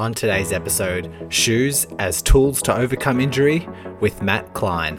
[0.00, 3.68] On today's episode, shoes as tools to overcome injury
[4.00, 4.98] with Matt Klein.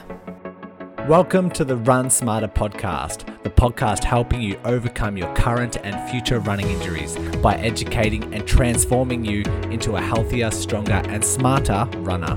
[1.07, 6.37] Welcome to the Run Smarter podcast, the podcast helping you overcome your current and future
[6.41, 9.41] running injuries by educating and transforming you
[9.71, 12.35] into a healthier, stronger, and smarter runner.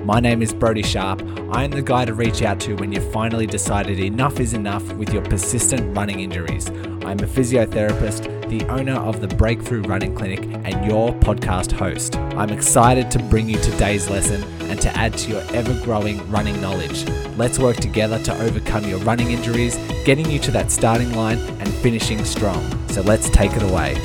[0.00, 1.20] My name is Brodie Sharp.
[1.52, 4.90] I am the guy to reach out to when you've finally decided enough is enough
[4.94, 6.70] with your persistent running injuries.
[6.70, 12.16] I'm a physiotherapist, the owner of the Breakthrough Running Clinic, and your podcast host.
[12.16, 16.60] I'm excited to bring you today's lesson and to add to your ever growing running
[16.60, 17.08] knowledge.
[17.36, 21.68] Let's work together to overcome your running injuries, getting you to that starting line and
[21.68, 22.64] finishing strong.
[22.88, 23.96] So let's take it away.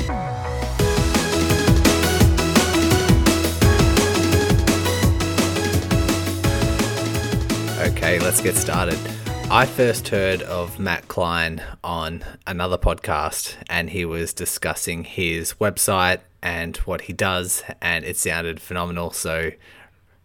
[7.88, 8.98] Okay, let's get started.
[9.52, 16.20] I first heard of Matt Klein on another podcast, and he was discussing his website
[16.40, 19.10] and what he does, and it sounded phenomenal.
[19.10, 19.50] So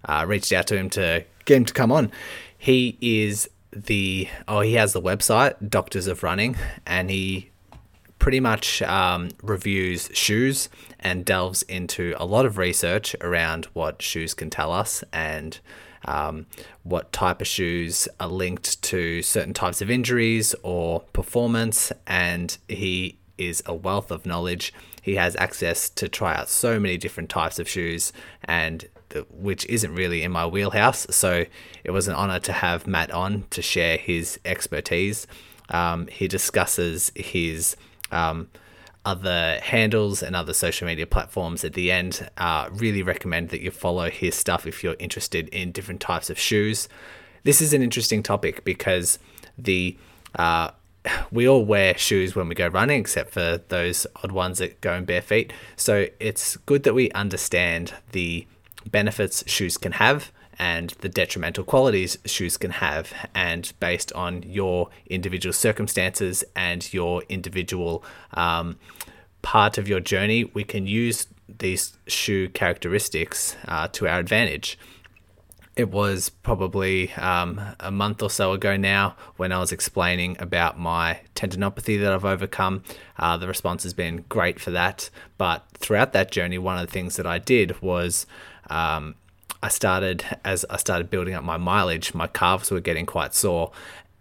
[0.06, 2.10] I uh, reached out to him to get him to come on.
[2.58, 7.50] He is the oh, he has the website Doctors of Running, and he
[8.20, 10.70] pretty much um, reviews shoes
[11.02, 15.60] and delves into a lot of research around what shoes can tell us and
[16.06, 16.46] um,
[16.84, 23.18] what type of shoes are linked to certain types of injuries or performance, and he
[23.38, 24.74] is a wealth of knowledge.
[25.02, 28.12] He has access to try out so many different types of shoes,
[28.44, 31.08] and the, which isn't really in my wheelhouse.
[31.10, 31.46] So
[31.84, 35.28] it was an honor to have Matt on to share his expertise.
[35.70, 37.76] Um, he discusses his
[38.12, 38.50] um,
[39.08, 42.30] other handles and other social media platforms at the end.
[42.36, 46.38] Uh, really recommend that you follow his stuff if you're interested in different types of
[46.38, 46.90] shoes.
[47.44, 49.18] This is an interesting topic because
[49.58, 49.98] the
[50.36, 50.72] uh,
[51.32, 54.94] we all wear shoes when we go running, except for those odd ones that go
[54.94, 55.54] in bare feet.
[55.78, 58.46] So it's good that we understand the
[58.92, 64.90] benefits shoes can have and the detrimental qualities shoes can have, and based on your
[65.08, 68.04] individual circumstances and your individual
[68.34, 68.78] um,
[69.42, 74.78] part of your journey, we can use these shoe characteristics uh, to our advantage.
[75.78, 80.80] It was probably um, a month or so ago now when I was explaining about
[80.80, 82.84] my tendinopathy that I've overcome.
[83.16, 85.12] Uh, the response has been great for that.
[85.38, 88.26] But throughout that journey, one of the things that I did was
[88.72, 89.14] um,
[89.62, 93.72] I started as I started building up my mileage, my calves were getting quite sore,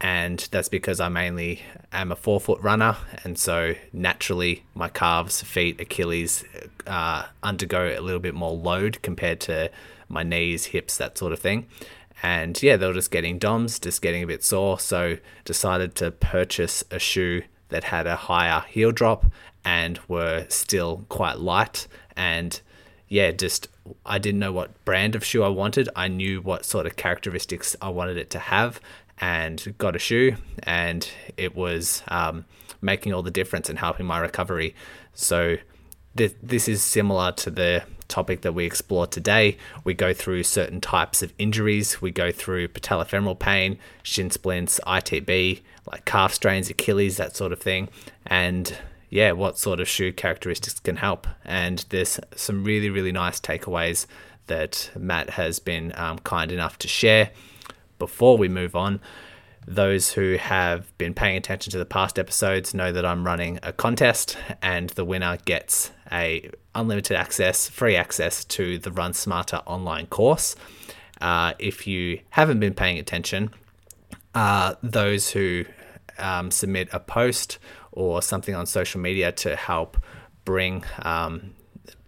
[0.01, 5.81] and that's because I mainly am a forefoot runner, and so naturally my calves, feet,
[5.81, 6.45] Achilles
[6.87, 9.71] uh, undergo a little bit more load compared to
[10.09, 11.67] my knees, hips, that sort of thing.
[12.23, 16.11] And yeah, they were just getting DOMs, just getting a bit sore, so decided to
[16.11, 19.27] purchase a shoe that had a higher heel drop
[19.65, 21.87] and were still quite light
[22.17, 22.61] and
[23.09, 23.69] yeah, just
[24.05, 25.89] I didn't know what brand of shoe I wanted.
[25.94, 28.81] I knew what sort of characteristics I wanted it to have,
[29.19, 32.45] and got a shoe, and it was um,
[32.81, 34.75] making all the difference and helping my recovery.
[35.15, 35.56] So
[36.16, 39.56] th- this is similar to the topic that we explore today.
[39.84, 42.00] We go through certain types of injuries.
[42.00, 47.61] We go through patellofemoral pain, shin splints, ITB, like calf strains, Achilles, that sort of
[47.61, 47.89] thing,
[48.27, 48.77] and
[49.09, 51.27] yeah, what sort of shoe characteristics can help.
[51.44, 54.06] And there's some really, really nice takeaways
[54.47, 57.31] that Matt has been um, kind enough to share.
[57.99, 59.00] Before we move on,
[59.66, 63.72] those who have been paying attention to the past episodes know that I'm running a
[63.72, 70.06] contest, and the winner gets a unlimited access, free access to the Run Smarter online
[70.06, 70.55] course.
[71.21, 73.50] Uh, if you haven't been paying attention,
[74.34, 75.65] uh, those who
[76.19, 77.59] um, submit a post
[77.97, 79.97] or something on social media to help
[80.45, 81.55] bring um,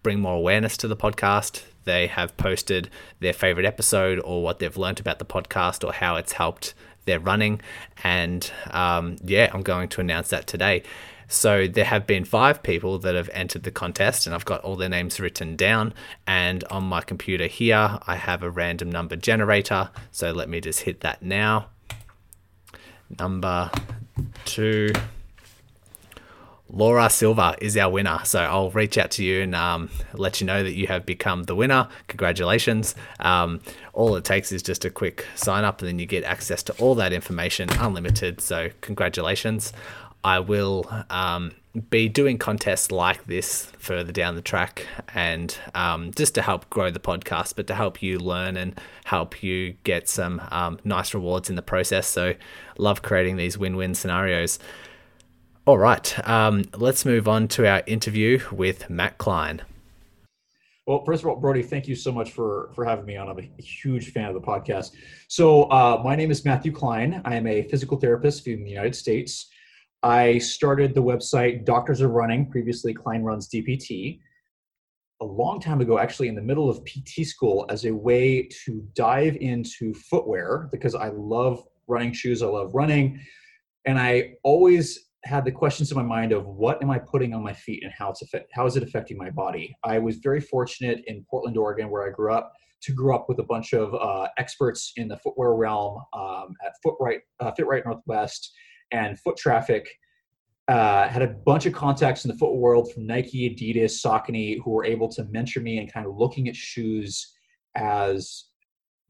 [0.04, 1.64] bring more awareness to the podcast.
[1.84, 6.16] They have posted their favorite episode or what they've learned about the podcast or how
[6.16, 6.74] it's helped
[7.06, 7.60] their running.
[8.04, 10.84] And um, yeah, I'm going to announce that today.
[11.26, 14.76] So there have been five people that have entered the contest, and I've got all
[14.76, 15.92] their names written down.
[16.26, 19.90] And on my computer here, I have a random number generator.
[20.10, 21.66] So let me just hit that now.
[23.18, 23.70] Number
[24.46, 24.92] two.
[26.70, 28.20] Laura Silva is our winner.
[28.24, 31.44] So I'll reach out to you and um, let you know that you have become
[31.44, 31.88] the winner.
[32.08, 32.94] Congratulations.
[33.20, 33.60] Um,
[33.94, 36.72] all it takes is just a quick sign up, and then you get access to
[36.74, 38.40] all that information unlimited.
[38.40, 39.72] So, congratulations.
[40.24, 41.52] I will um,
[41.90, 46.90] be doing contests like this further down the track and um, just to help grow
[46.90, 51.48] the podcast, but to help you learn and help you get some um, nice rewards
[51.48, 52.06] in the process.
[52.06, 52.34] So,
[52.76, 54.58] love creating these win win scenarios.
[55.68, 59.60] All right, um, let's move on to our interview with Matt Klein.
[60.86, 63.28] Well, first of all, Brodie, thank you so much for for having me on.
[63.28, 64.92] I'm a huge fan of the podcast.
[65.28, 67.20] So, uh, my name is Matthew Klein.
[67.26, 69.50] I am a physical therapist in the United States.
[70.02, 74.20] I started the website Doctors of Running, previously Klein Runs DPT,
[75.20, 78.88] a long time ago, actually in the middle of PT school, as a way to
[78.94, 82.42] dive into footwear because I love running shoes.
[82.42, 83.20] I love running,
[83.84, 87.42] and I always had the questions in my mind of what am I putting on
[87.42, 88.22] my feet and how it's
[88.52, 89.74] how is it affecting my body.
[89.82, 93.40] I was very fortunate in Portland, Oregon, where I grew up, to grow up with
[93.40, 98.52] a bunch of uh, experts in the footwear realm um, at Footright, uh, FitRight Northwest,
[98.92, 99.88] and Foot Traffic.
[100.68, 104.70] Uh, had a bunch of contacts in the foot world from Nike, Adidas, Saucony, who
[104.70, 107.34] were able to mentor me and kind of looking at shoes
[107.74, 108.44] as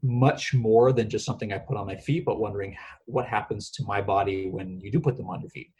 [0.00, 2.76] much more than just something I put on my feet, but wondering
[3.06, 5.72] what happens to my body when you do put them on your feet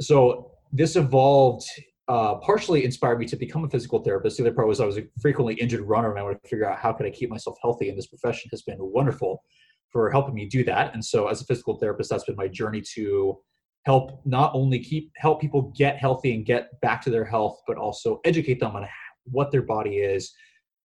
[0.00, 1.66] so this evolved
[2.08, 4.38] uh, partially inspired me to become a physical therapist.
[4.38, 6.68] The other part was I was a frequently injured runner, and I wanted to figure
[6.68, 7.88] out how could I keep myself healthy.
[7.88, 9.42] And this profession has been wonderful
[9.90, 10.94] for helping me do that.
[10.94, 13.38] And so, as a physical therapist, that's been my journey to
[13.84, 17.76] help not only keep help people get healthy and get back to their health, but
[17.76, 18.86] also educate them on
[19.24, 20.32] what their body is,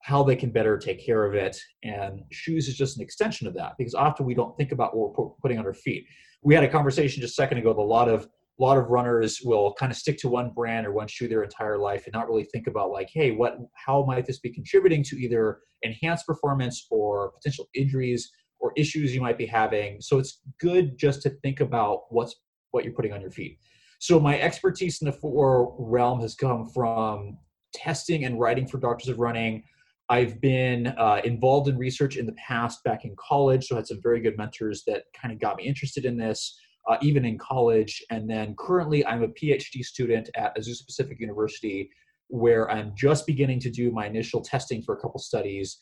[0.02, 1.56] how they can better take care of it.
[1.84, 5.18] And shoes is just an extension of that because often we don't think about what
[5.18, 6.06] we're putting on our feet.
[6.42, 8.28] We had a conversation just a second ago with a lot of
[8.60, 11.44] a lot of runners will kind of stick to one brand or one shoe their
[11.44, 15.04] entire life and not really think about like hey what how might this be contributing
[15.04, 18.32] to either enhanced performance or potential injuries
[18.64, 20.02] or issues you might be having?
[20.02, 22.36] So it's good just to think about what's
[22.72, 23.60] what you're putting on your feet.
[24.00, 27.38] So my expertise in the footwear realm has come from
[27.74, 29.64] testing and writing for doctors of running.
[30.10, 33.88] I've been uh, involved in research in the past back in college, so I had
[33.88, 36.58] some very good mentors that kind of got me interested in this
[36.90, 38.04] uh, even in college.
[38.10, 41.90] And then currently, I'm a PhD student at Azusa Pacific University,
[42.28, 45.78] where I'm just beginning to do my initial testing for a couple studies.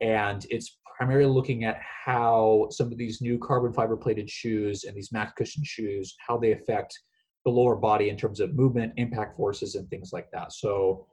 [0.00, 4.96] And it's primarily looking at how some of these new carbon fiber plated shoes and
[4.96, 6.98] these max cushion shoes, how they affect
[7.44, 10.52] the lower body in terms of movement, impact forces, and things like that.
[10.52, 11.06] So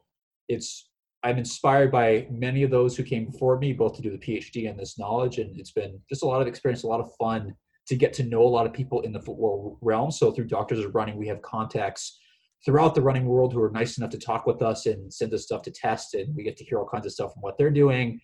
[0.48, 0.90] it's
[1.24, 4.70] I'm inspired by many of those who came before me, both to do the PhD
[4.70, 7.54] and this knowledge, and it's been just a lot of experience, a lot of fun
[7.92, 10.12] to get to know a lot of people in the footwear realm.
[10.12, 12.18] So through Doctors of Running, we have contacts
[12.64, 15.44] throughout the running world who are nice enough to talk with us and send us
[15.44, 17.70] stuff to test, and we get to hear all kinds of stuff from what they're
[17.70, 18.22] doing.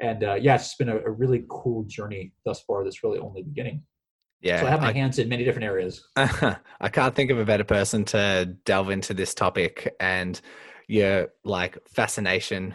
[0.00, 2.84] And uh, yeah, it's been a, a, really cool journey thus far.
[2.84, 3.82] That's really only beginning.
[4.40, 6.06] Yeah, so I have my I, hands in many different areas.
[6.16, 10.40] I can't think of a better person to delve into this topic and
[10.86, 12.72] your like fascination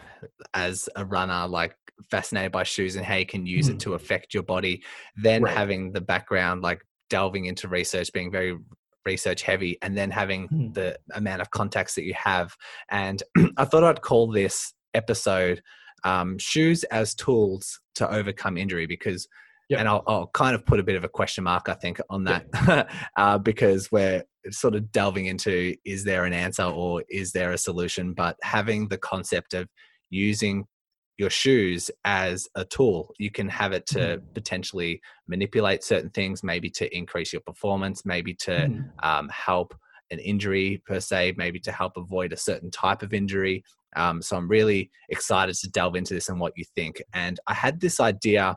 [0.52, 1.74] as a runner, like
[2.10, 3.74] fascinated by shoes and how you can use mm.
[3.74, 4.82] it to affect your body.
[5.16, 5.56] Then right.
[5.56, 8.56] having the background, like delving into research, being very
[9.04, 10.74] research heavy, and then having mm.
[10.74, 12.54] the amount of contacts that you have.
[12.90, 13.22] And
[13.56, 15.62] I thought I'd call this episode
[16.04, 19.28] um, "Shoes as Tools to Overcome Injury" because.
[19.70, 19.80] Yep.
[19.80, 22.24] And I'll, I'll, kind of put a bit of a question mark, I think, on
[22.24, 22.90] that yep.
[23.16, 27.56] uh, because we're sort of delving into is there an answer or is there a
[27.56, 28.12] solution?
[28.12, 29.66] But having the concept of
[30.10, 30.66] using
[31.16, 33.14] your shoes as a tool.
[33.18, 34.22] You can have it to mm.
[34.34, 38.84] potentially manipulate certain things, maybe to increase your performance, maybe to mm.
[39.02, 39.74] um, help
[40.10, 43.64] an injury per se, maybe to help avoid a certain type of injury.
[43.96, 47.02] Um, so I'm really excited to delve into this and what you think.
[47.12, 48.56] And I had this idea.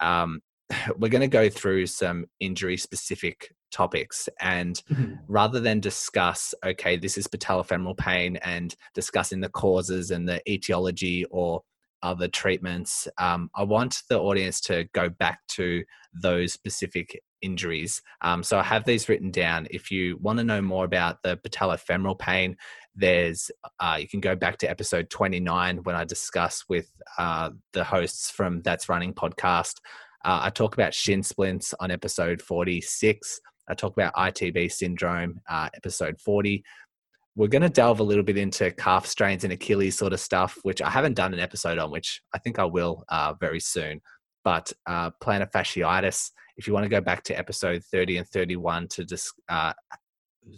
[0.00, 0.40] Um,
[0.98, 5.14] we're going to go through some injury specific topics and mm-hmm.
[5.26, 11.26] rather than discuss okay this is patellofemoral pain and discussing the causes and the etiology
[11.30, 11.60] or
[12.02, 13.08] other treatments.
[13.18, 18.02] Um, I want the audience to go back to those specific injuries.
[18.22, 19.66] Um, so I have these written down.
[19.70, 22.56] If you want to know more about the patellofemoral pain,
[22.94, 27.84] there's uh, you can go back to episode 29 when I discuss with uh, the
[27.84, 29.74] hosts from That's Running podcast.
[30.24, 33.40] Uh, I talk about shin splints on episode 46.
[33.68, 36.64] I talk about ITB syndrome, uh, episode 40
[37.38, 40.58] we're going to delve a little bit into calf strains and Achilles sort of stuff,
[40.64, 44.00] which I haven't done an episode on, which I think I will uh, very soon.
[44.42, 48.88] But uh, plantar fasciitis, if you want to go back to episode 30 and 31
[48.88, 49.72] to just uh,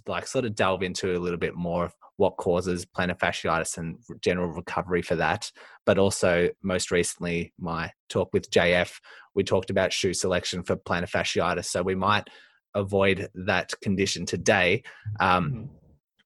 [0.06, 3.98] like sort of delve into a little bit more of what causes plantar fasciitis and
[4.22, 5.52] general recovery for that.
[5.84, 8.90] But also, most recently, my talk with JF,
[9.34, 11.66] we talked about shoe selection for plantar fasciitis.
[11.66, 12.28] So we might
[12.74, 14.82] avoid that condition today.
[15.20, 15.76] Um, mm-hmm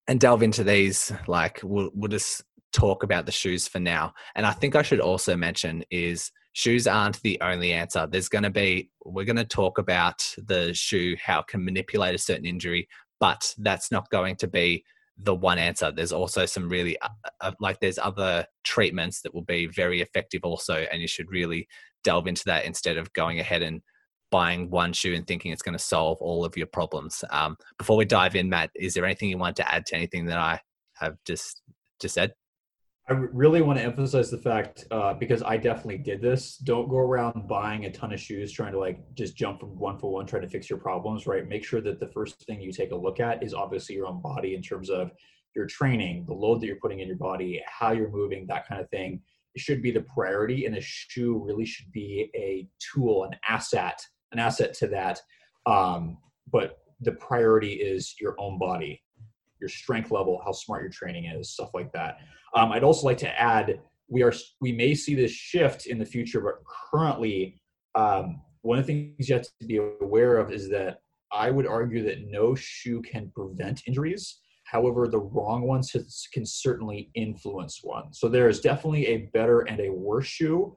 [0.09, 2.43] and delve into these like we'll, we'll just
[2.73, 6.87] talk about the shoes for now and i think i should also mention is shoes
[6.87, 11.17] aren't the only answer there's going to be we're going to talk about the shoe
[11.23, 12.89] how it can manipulate a certain injury
[13.21, 14.85] but that's not going to be
[15.19, 15.93] the one answer.
[15.93, 17.09] There's also some really uh,
[17.41, 21.69] uh, like there's other treatments that will be very effective also, and you should really
[22.03, 23.81] delve into that instead of going ahead and
[24.35, 27.23] buying one shoe and thinking it's going to solve all of your problems.
[27.31, 30.27] Um, before we dive in, Matt, is there anything you want to add to anything
[30.27, 30.61] that I
[30.95, 31.63] have just
[32.01, 32.35] just said?
[33.09, 36.57] I really want to emphasize the fact uh, because I definitely did this.
[36.57, 39.99] Don't go around buying a ton of shoes trying to like just jump from one
[40.01, 41.29] for one, trying to fix your problems.
[41.29, 41.49] Right?
[41.49, 44.21] Make sure that the first thing you take a look at is obviously your own
[44.21, 45.13] body in terms of
[45.55, 48.81] your training, the load that you're putting in your body, how you're moving, that kind
[48.81, 49.23] of thing.
[49.55, 54.05] It should be the priority, and a shoe really should be a tool, an asset,
[54.35, 55.21] an asset to that.
[55.67, 56.19] Um,
[56.53, 59.03] but the priority is your own body,
[59.61, 62.19] your strength level, how smart your training is, stuff like that.
[62.55, 66.05] Um, I'd also like to add we are we may see this shift in the
[66.05, 67.61] future, but currently
[67.95, 70.99] um, one of the things you have to be aware of is that
[71.33, 74.41] I would argue that no shoe can prevent injuries.
[74.65, 75.93] However, the wrong ones
[76.33, 78.13] can certainly influence one.
[78.13, 80.77] So there is definitely a better and a worse shoe.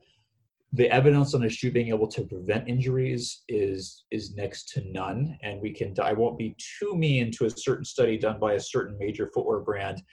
[0.74, 5.38] The evidence on a shoe being able to prevent injuries is is next to none,
[5.42, 5.96] and we can.
[6.02, 9.60] I won't be too mean to a certain study done by a certain major footwear
[9.60, 10.04] brand,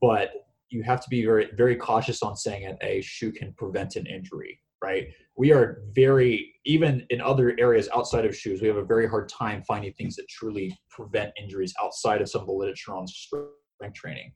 [0.00, 0.32] but
[0.72, 4.06] you have to be very very cautious on saying that a shoe can prevent an
[4.06, 8.84] injury right we are very even in other areas outside of shoes we have a
[8.84, 12.94] very hard time finding things that truly prevent injuries outside of some of the literature
[12.94, 13.52] on strength
[13.94, 14.32] training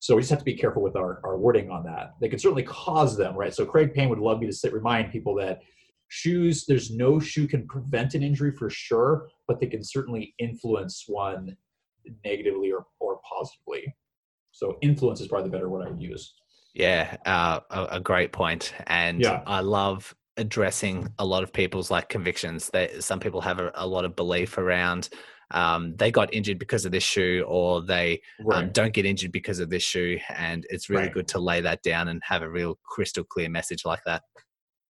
[0.00, 2.38] so we just have to be careful with our, our wording on that they can
[2.38, 5.60] certainly cause them right so craig payne would love me to sit, remind people that
[6.08, 11.04] shoes there's no shoe can prevent an injury for sure but they can certainly influence
[11.06, 11.56] one
[12.24, 13.94] negatively or, or positively
[14.52, 16.34] so influence is probably the better word I would use.
[16.74, 18.74] Yeah, uh, a, a, great point.
[18.86, 19.42] And yeah.
[19.46, 22.70] I love addressing a lot of people's like convictions.
[22.72, 25.08] That some people have a, a lot of belief around
[25.50, 28.64] um, they got injured because of this shoe, or they um, right.
[28.64, 30.18] um, don't get injured because of this shoe.
[30.36, 31.14] And it's really right.
[31.14, 34.22] good to lay that down and have a real crystal clear message like that.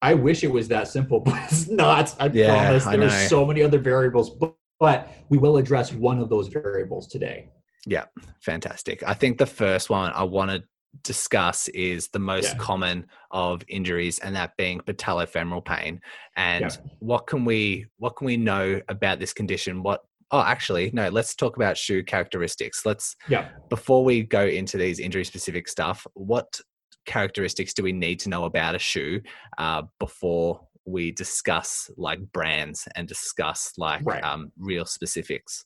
[0.01, 2.15] I wish it was that simple, but it's not.
[2.21, 2.85] I yeah, promise.
[2.85, 7.09] There are so many other variables, but, but we will address one of those variables
[7.09, 7.51] today.
[7.87, 8.05] Yeah,
[8.41, 9.03] fantastic.
[9.03, 10.63] I think the first one I want to
[11.05, 12.59] discuss is the most yeah.
[12.59, 16.01] common of injuries and that being patellofemoral pain
[16.37, 16.77] and yeah.
[16.99, 21.35] what can we what can we know about this condition what oh actually no let's
[21.35, 26.61] talk about shoe characteristics let's yeah before we go into these injury specific stuff what
[27.07, 29.21] characteristics do we need to know about a shoe
[29.57, 34.23] uh, before we discuss like brands and discuss like right.
[34.23, 35.65] um, real specifics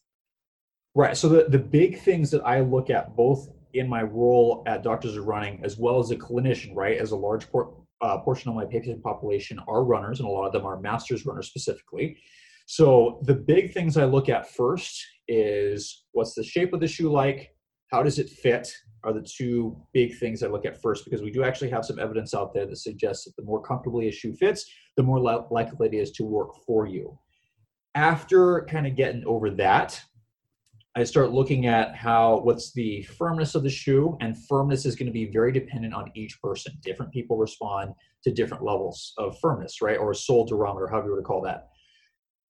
[0.95, 1.17] Right.
[1.17, 5.17] So the, the big things that I look at both in my role at Doctors
[5.17, 8.57] of Running as well as a clinician, right, as a large por- uh, portion of
[8.57, 12.19] my patient population are runners, and a lot of them are masters runners specifically.
[12.67, 17.11] So the big things I look at first is what's the shape of the shoe
[17.11, 17.55] like?
[17.91, 18.73] How does it fit?
[19.05, 21.99] Are the two big things I look at first because we do actually have some
[21.99, 24.65] evidence out there that suggests that the more comfortably a shoe fits,
[24.97, 27.19] the more likely it is to work for you.
[27.95, 30.01] After kind of getting over that,
[30.95, 35.07] I start looking at how what's the firmness of the shoe, and firmness is going
[35.07, 36.75] to be very dependent on each person.
[36.83, 39.97] Different people respond to different levels of firmness, right?
[39.97, 41.69] Or a sole durometer, however you would call that.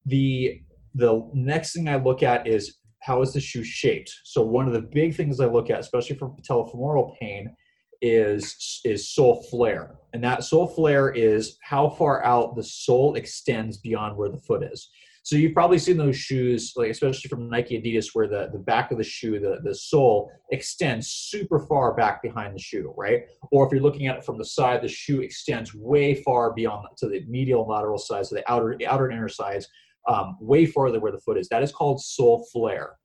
[0.06, 0.60] The
[0.94, 4.12] the next thing I look at is how is the shoe shaped.
[4.24, 7.54] So one of the big things I look at, especially for patellofemoral pain,
[8.00, 13.78] is is sole flare, and that sole flare is how far out the sole extends
[13.78, 14.90] beyond where the foot is.
[15.24, 18.90] So you've probably seen those shoes, like especially from Nike Adidas, where the, the back
[18.90, 23.22] of the shoe, the, the sole extends super far back behind the shoe, right?
[23.52, 26.88] Or if you're looking at it from the side, the shoe extends way far beyond
[26.96, 29.68] to the medial lateral sides, so the outer the outer and inner sides,
[30.08, 31.48] um, way farther where the foot is.
[31.48, 32.96] That is called sole flare.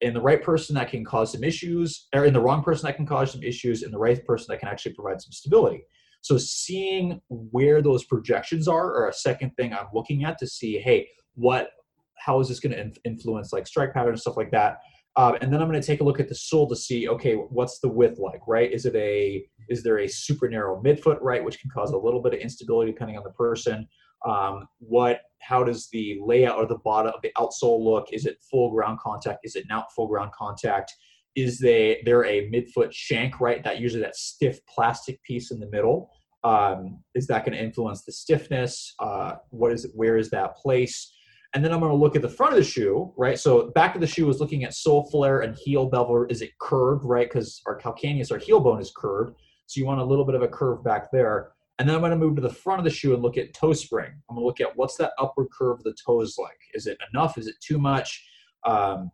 [0.00, 2.96] In the right person, that can cause some issues, or in the wrong person, that
[2.96, 3.82] can cause some issues.
[3.82, 5.82] In the right person, that can actually provide some stability.
[6.20, 10.78] So seeing where those projections are, are a second thing I'm looking at to see,
[10.78, 11.70] hey, what
[12.18, 14.80] how is this going to influence like strike pattern and stuff like that
[15.16, 17.34] um, and then i'm going to take a look at the sole to see okay
[17.34, 21.42] what's the width like right is it a is there a super narrow midfoot right
[21.42, 23.86] which can cause a little bit of instability depending on the person
[24.26, 28.38] um, what how does the layout of the bottom of the outsole look is it
[28.50, 30.92] full ground contact is it not full ground contact
[31.36, 35.70] is they there a midfoot shank right that usually that stiff plastic piece in the
[35.70, 36.10] middle
[36.44, 40.56] um, is that going to influence the stiffness uh, what is it where is that
[40.56, 41.12] place
[41.54, 43.38] and then I'm going to look at the front of the shoe, right?
[43.38, 46.26] So back of the shoe is looking at sole flare and heel bevel.
[46.28, 47.26] Is it curved, right?
[47.28, 49.34] Because our calcaneus, our heel bone is curved.
[49.66, 51.52] So you want a little bit of a curve back there.
[51.78, 53.54] And then I'm going to move to the front of the shoe and look at
[53.54, 54.10] toe spring.
[54.28, 56.58] I'm going to look at what's that upward curve of the toes like?
[56.74, 57.38] Is it enough?
[57.38, 58.26] Is it too much?
[58.66, 59.10] Um,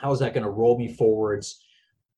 [0.00, 1.64] how is that going to roll me forwards?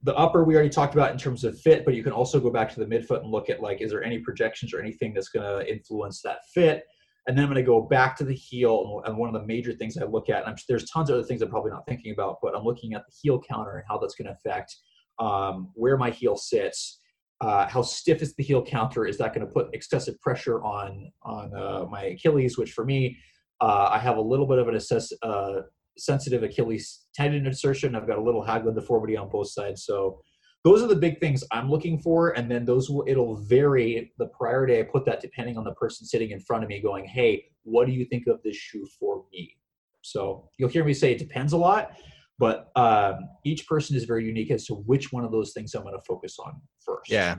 [0.02, 2.48] the upper we already talked about in terms of fit, but you can also go
[2.48, 5.28] back to the midfoot and look at like, is there any projections or anything that's
[5.28, 6.84] going to influence that fit?
[7.26, 9.02] And then I'm going to go back to the heel.
[9.04, 11.26] And one of the major things I look at, and I'm, there's tons of other
[11.26, 13.98] things I'm probably not thinking about, but I'm looking at the heel counter and how
[13.98, 14.76] that's going to affect
[15.18, 17.00] um, where my heel sits.
[17.40, 19.06] Uh, how stiff is the heel counter?
[19.06, 22.56] Is that going to put excessive pressure on on uh, my Achilles?
[22.56, 23.18] Which for me,
[23.60, 25.62] uh, I have a little bit of an assess, uh,
[25.98, 27.94] sensitive Achilles tendon insertion.
[27.94, 29.84] I've got a little Haglund deformity on both sides.
[29.84, 30.20] So
[30.64, 32.30] those are the big things I'm looking for.
[32.30, 36.06] And then those will, it'll vary the priority I put that depending on the person
[36.06, 39.24] sitting in front of me going, Hey, what do you think of this shoe for
[39.32, 39.56] me?
[40.02, 41.92] So you'll hear me say it depends a lot,
[42.38, 45.82] but um, each person is very unique as to which one of those things I'm
[45.82, 47.10] going to focus on first.
[47.10, 47.36] Yeah.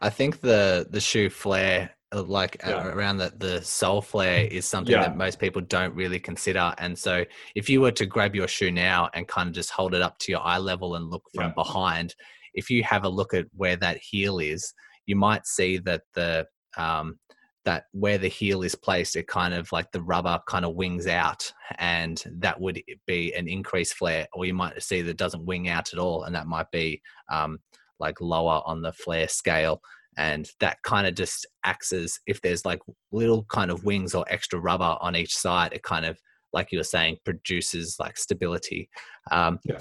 [0.00, 2.86] I think the, the shoe flare uh, like yeah.
[2.88, 5.02] around the, the sole flare is something yeah.
[5.02, 6.74] that most people don't really consider.
[6.78, 9.94] And so if you were to grab your shoe now and kind of just hold
[9.94, 11.52] it up to your eye level and look from yeah.
[11.54, 12.14] behind,
[12.54, 14.72] if you have a look at where that heel is,
[15.06, 17.18] you might see that the um,
[17.64, 21.06] that where the heel is placed, it kind of like the rubber kind of wings
[21.06, 24.26] out, and that would be an increased flare.
[24.32, 27.58] Or you might see that doesn't wing out at all, and that might be um,
[27.98, 29.82] like lower on the flare scale
[30.16, 32.80] and that kind of just acts as if there's like
[33.12, 36.18] little kind of wings or extra rubber on each side it kind of
[36.52, 38.88] like you were saying produces like stability
[39.30, 39.78] um, yeah.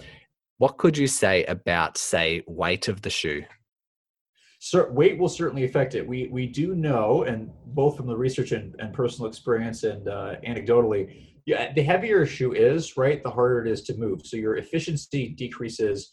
[0.57, 3.43] what could you say about say weight of the shoe
[4.60, 8.51] so weight will certainly affect it we we do know and both from the research
[8.51, 13.30] and, and personal experience and uh, anecdotally yeah the heavier a shoe is right the
[13.30, 16.10] harder it is to move so your efficiency decreases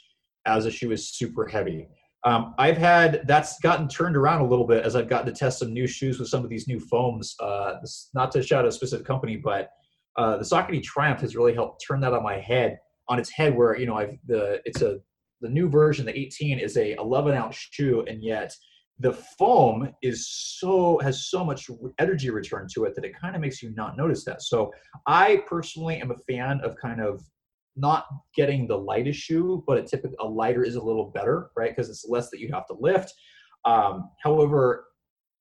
[0.46, 1.88] as a shoe is super heavy
[2.26, 5.60] um, I've had that's gotten turned around a little bit as I've gotten to test
[5.60, 7.36] some new shoes with some of these new foams.
[7.38, 7.74] Uh,
[8.14, 9.70] not to shout out a specific company, but
[10.16, 13.54] uh, the Saucony Triumph has really helped turn that on my head on its head.
[13.54, 14.98] Where you know I've the it's a
[15.40, 18.54] the new version, the 18 is a 11 ounce shoe, and yet
[18.98, 23.42] the foam is so has so much energy return to it that it kind of
[23.42, 24.42] makes you not notice that.
[24.42, 24.72] So
[25.06, 27.22] I personally am a fan of kind of
[27.76, 31.70] not getting the lightest shoe, but a typical a lighter is a little better, right?
[31.70, 33.12] Because it's less that you have to lift.
[33.66, 34.86] Um, however,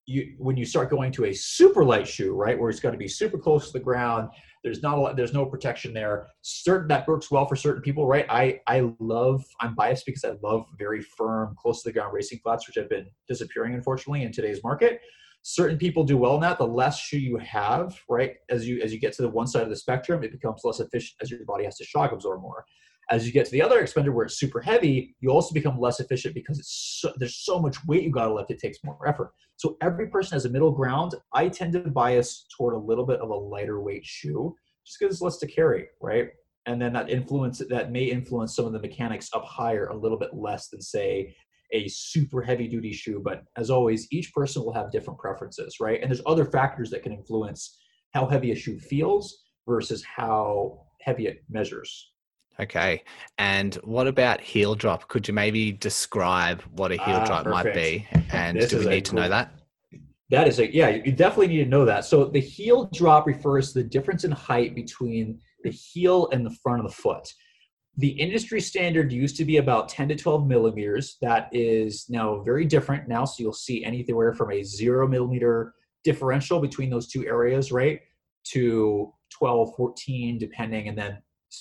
[0.04, 2.98] you when you start going to a super light shoe, right, where it's got to
[2.98, 4.28] be super close to the ground,
[4.66, 6.26] there's not a lot, there's no protection there.
[6.42, 8.26] Certain that works well for certain people, right?
[8.28, 12.40] I I love I'm biased because I love very firm, close to the ground racing
[12.42, 15.00] flats, which have been disappearing unfortunately in today's market
[15.48, 18.92] certain people do well in that the less shoe you have right as you as
[18.92, 21.44] you get to the one side of the spectrum it becomes less efficient as your
[21.44, 22.64] body has to shock absorb more
[23.10, 26.00] as you get to the other expander where it's super heavy you also become less
[26.00, 29.06] efficient because it's so, there's so much weight you got to lift it takes more
[29.06, 33.06] effort so every person has a middle ground i tend to bias toward a little
[33.06, 36.30] bit of a lighter weight shoe just because it's less to carry right
[36.66, 40.18] and then that influence that may influence some of the mechanics up higher a little
[40.18, 41.34] bit less than say
[41.72, 43.20] a super heavy duty shoe.
[43.22, 46.00] But as always, each person will have different preferences, right?
[46.00, 47.78] And there's other factors that can influence
[48.12, 52.12] how heavy a shoe feels versus how heavy it measures.
[52.58, 53.02] Okay.
[53.38, 55.08] And what about heel drop?
[55.08, 57.64] Could you maybe describe what a heel ah, drop perfect.
[57.64, 58.08] might be?
[58.32, 59.52] And this do we need to know that?
[60.30, 62.04] That is a yeah, you definitely need to know that.
[62.04, 66.50] So the heel drop refers to the difference in height between the heel and the
[66.62, 67.28] front of the foot
[67.98, 71.16] the industry standard used to be about 10 to 12 millimeters.
[71.22, 73.24] That is now very different now.
[73.24, 78.00] So you'll see anywhere from a zero millimeter differential between those two areas, right?
[78.48, 80.88] To 12, 14, depending.
[80.88, 81.18] And then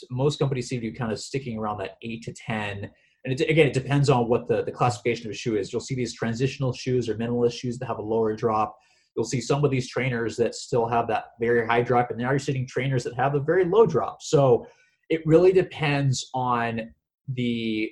[0.10, 2.92] most companies seem to be kind of sticking around that 8 to 10.
[3.26, 5.72] And it, again, it depends on what the, the classification of a shoe is.
[5.72, 8.78] You'll see these transitional shoes or minimalist shoes that have a lower drop.
[9.16, 12.10] You'll see some of these trainers that still have that very high drop.
[12.10, 14.22] And now you're seeing trainers that have a very low drop.
[14.22, 14.68] So
[15.10, 16.94] it really depends on
[17.30, 17.92] the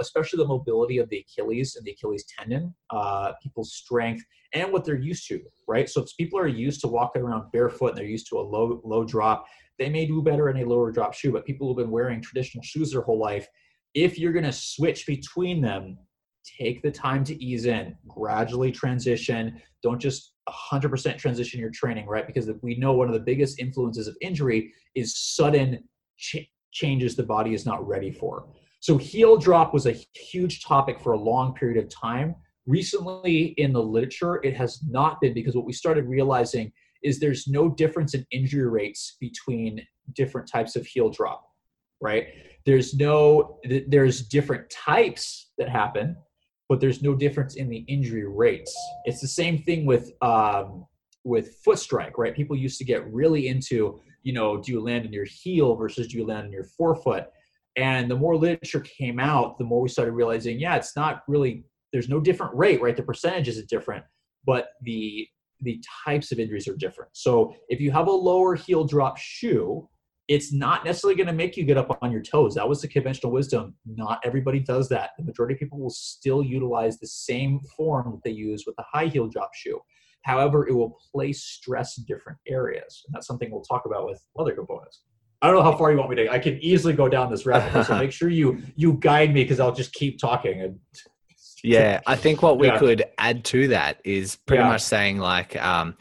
[0.00, 4.84] especially the mobility of the Achilles and the Achilles tendon, uh, people's strength, and what
[4.84, 5.88] they're used to, right?
[5.88, 8.80] So if people are used to walking around barefoot and they're used to a low
[8.84, 9.46] low drop,
[9.78, 11.32] they may do better in a lower drop shoe.
[11.32, 13.46] But people who've been wearing traditional shoes their whole life,
[13.94, 15.98] if you're going to switch between them,
[16.58, 19.60] take the time to ease in, gradually transition.
[19.82, 22.26] Don't just 100% transition your training, right?
[22.26, 25.82] Because we know one of the biggest influences of injury is sudden
[26.16, 28.46] ch- changes the body is not ready for.
[28.80, 32.36] So, heel drop was a huge topic for a long period of time.
[32.66, 36.70] Recently, in the literature, it has not been because what we started realizing
[37.02, 39.80] is there's no difference in injury rates between
[40.14, 41.44] different types of heel drop,
[42.00, 42.28] right?
[42.66, 46.16] There's no, there's different types that happen,
[46.68, 48.74] but there's no difference in the injury rates.
[49.04, 50.86] It's the same thing with um,
[51.24, 52.34] with foot strike, right?
[52.34, 56.08] People used to get really into you know, do you land in your heel versus
[56.08, 57.28] do you land in your forefoot?
[57.76, 61.64] And the more literature came out, the more we started realizing, yeah, it's not really
[61.92, 62.96] there's no different rate, right?
[62.96, 64.04] The percentages is different,
[64.44, 65.26] but the
[65.60, 67.10] the types of injuries are different.
[67.14, 69.88] So if you have a lower heel drop shoe,
[70.28, 72.54] it's not necessarily going to make you get up on your toes.
[72.54, 73.74] That was the conventional wisdom.
[73.86, 75.10] Not everybody does that.
[75.16, 78.84] The majority of people will still utilize the same form that they use with the
[78.92, 79.80] high heel drop shoe.
[80.22, 83.02] However, it will place stress in different areas.
[83.06, 85.00] And that's something we'll talk about with other components.
[85.40, 86.30] I don't know how far you want me to.
[86.30, 87.84] I can easily go down this rabbit hole.
[87.84, 90.78] So make sure you you guide me because I'll just keep talking and
[91.62, 92.78] yeah, I think what we yeah.
[92.78, 94.68] could add to that is pretty yeah.
[94.68, 95.96] much saying like um,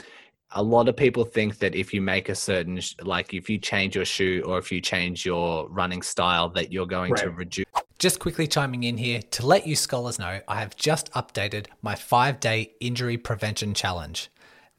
[0.51, 3.95] a lot of people think that if you make a certain like if you change
[3.95, 7.23] your shoe or if you change your running style that you're going right.
[7.23, 7.65] to reduce
[7.99, 11.95] just quickly chiming in here to let you scholars know I have just updated my
[11.95, 14.29] 5-day injury prevention challenge.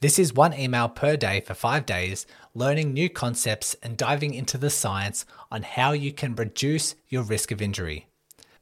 [0.01, 4.57] This is one email per day for 5 days learning new concepts and diving into
[4.57, 8.07] the science on how you can reduce your risk of injury.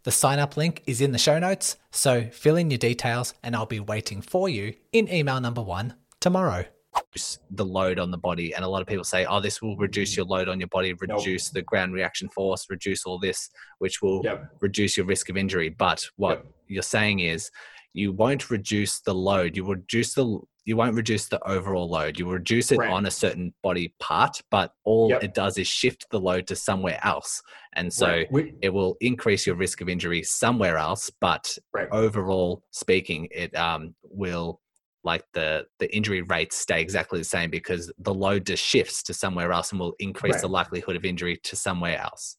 [0.06, 3.56] The sign up link is in the show notes, so fill in your details and
[3.56, 6.64] I'll be waiting for you in email number one tomorrow.
[7.50, 10.16] The load on the body, and a lot of people say, Oh, this will reduce
[10.16, 11.54] your load on your body, reduce nope.
[11.54, 14.48] the ground reaction force, reduce all this, which will yep.
[14.60, 15.70] reduce your risk of injury.
[15.70, 16.46] But what yep.
[16.68, 17.50] you're saying is,
[17.92, 22.18] you won't reduce the load, you reduce the you won't reduce the overall load.
[22.18, 22.90] You will reduce it right.
[22.90, 25.22] on a certain body part, but all yep.
[25.22, 27.40] it does is shift the load to somewhere else.
[27.74, 28.32] And so right.
[28.32, 31.88] we, it will increase your risk of injury somewhere else, but right.
[31.92, 34.60] overall speaking, it um, will
[35.04, 39.14] like the the injury rates stay exactly the same because the load just shifts to
[39.14, 42.38] somewhere else and will increase the likelihood of injury to somewhere else.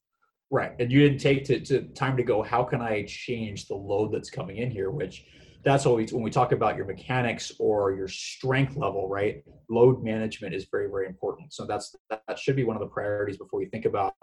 [0.51, 0.73] Right.
[0.79, 4.13] And you didn't take to, to time to go, how can I change the load
[4.13, 5.25] that's coming in here, which
[5.67, 9.43] that's always when we talk about your mechanics or your strength level, right?
[9.69, 11.53] Load management is very, very important.
[11.53, 14.13] So that's that should be one of the priorities before you think about.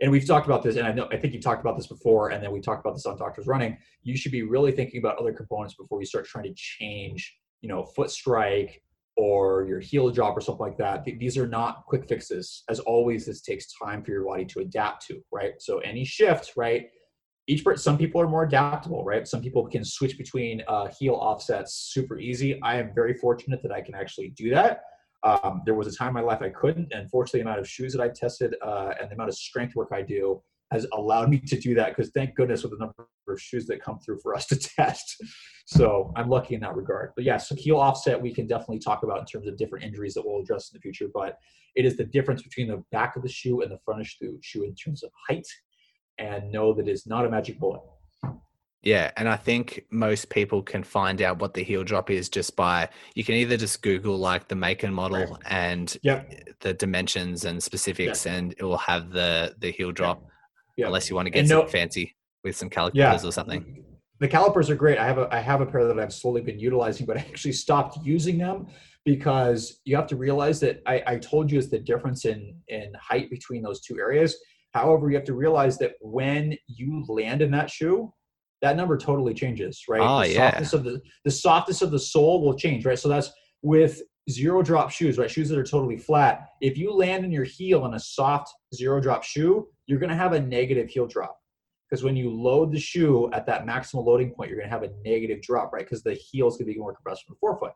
[0.00, 2.30] And we've talked about this, and I know I think you talked about this before,
[2.30, 3.76] and then we talked about this on Doctors Running.
[4.02, 7.68] You should be really thinking about other components before you start trying to change, you
[7.68, 8.82] know, foot strike
[9.16, 11.04] or your heel drop or something like that.
[11.04, 12.64] These are not quick fixes.
[12.70, 15.52] As always, this takes time for your body to adapt to, right?
[15.60, 16.86] So any shift, right?
[17.46, 19.26] Each some people are more adaptable right?
[19.28, 22.60] Some people can switch between uh, heel offsets super easy.
[22.62, 24.82] I am very fortunate that i can actually do that.
[25.22, 27.68] Um, there was a time in my life i couldn't and fortunately the amount of
[27.68, 31.30] shoes that i tested uh, and the amount of strength work i do has allowed
[31.30, 34.18] me to do that because thank goodness with the number of shoes that come through
[34.22, 35.16] for us to test.
[35.66, 37.12] So i'm lucky in that regard.
[37.16, 40.14] But yeah so heel offset we can definitely talk about in terms of different injuries
[40.14, 41.38] that we'll address in the future but
[41.74, 44.38] it is the difference between the back of the shoe and the front of the
[44.42, 45.46] shoe in terms of height
[46.18, 47.80] and know that it's not a magic bullet.
[48.84, 52.54] Yeah, and I think most people can find out what the heel drop is just
[52.54, 55.30] by you can either just Google like the make and model right.
[55.46, 56.30] and yep.
[56.60, 58.34] the dimensions and specifics, yep.
[58.34, 60.22] and it will have the the heel drop.
[60.76, 60.88] Yep.
[60.88, 63.16] Unless you want to get no, fancy with some calipers yeah.
[63.24, 63.84] or something.
[64.20, 64.98] The calipers are great.
[64.98, 67.52] I have a I have a pair that I've slowly been utilizing, but I actually
[67.52, 68.66] stopped using them
[69.04, 72.92] because you have to realize that I, I told you is the difference in in
[73.00, 74.36] height between those two areas
[74.74, 78.12] However, you have to realize that when you land in that shoe,
[78.60, 80.00] that number totally changes, right?
[80.02, 80.50] Oh, the yeah.
[80.50, 82.98] softness of the the softness of the sole will change, right?
[82.98, 83.30] So that's
[83.62, 85.30] with zero drop shoes, right?
[85.30, 86.48] Shoes that are totally flat.
[86.60, 90.16] If you land in your heel in a soft zero drop shoe, you're going to
[90.16, 91.38] have a negative heel drop.
[91.88, 94.82] Because when you load the shoe at that maximal loading point, you're going to have
[94.82, 95.84] a negative drop, right?
[95.84, 97.72] Because the heel is going to be more compressed from the forefoot.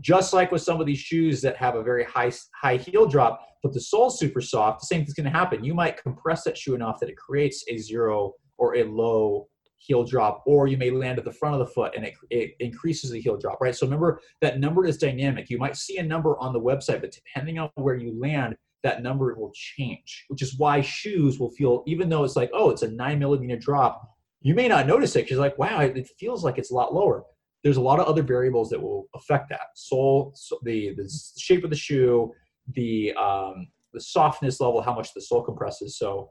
[0.00, 3.40] Just like with some of these shoes that have a very high high heel drop,
[3.62, 5.64] but the sole's super soft, the same thing's going to happen.
[5.64, 10.04] You might compress that shoe enough that it creates a zero or a low heel
[10.04, 13.10] drop, or you may land at the front of the foot and it, it increases
[13.10, 13.74] the heel drop, right?
[13.74, 15.50] So remember that number is dynamic.
[15.50, 19.02] You might see a number on the website, but depending on where you land, that
[19.02, 22.82] number will change, which is why shoes will feel, even though it's like, oh, it's
[22.82, 26.58] a nine millimeter drop, you may not notice it because like, wow, it feels like
[26.58, 27.24] it's a lot lower
[27.64, 29.68] there's a lot of other variables that will affect that.
[29.74, 32.30] Sole, so the the shape of the shoe,
[32.74, 35.98] the um, the softness level, how much the sole compresses.
[35.98, 36.30] So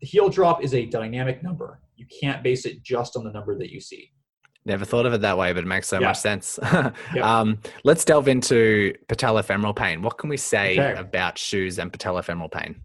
[0.00, 1.80] the heel drop is a dynamic number.
[1.96, 4.10] You can't base it just on the number that you see.
[4.66, 6.08] Never thought of it that way, but it makes so yeah.
[6.08, 6.58] much sense.
[7.22, 10.02] um, let's delve into patellofemoral pain.
[10.02, 10.98] What can we say okay.
[10.98, 12.76] about shoes and patellofemoral pain?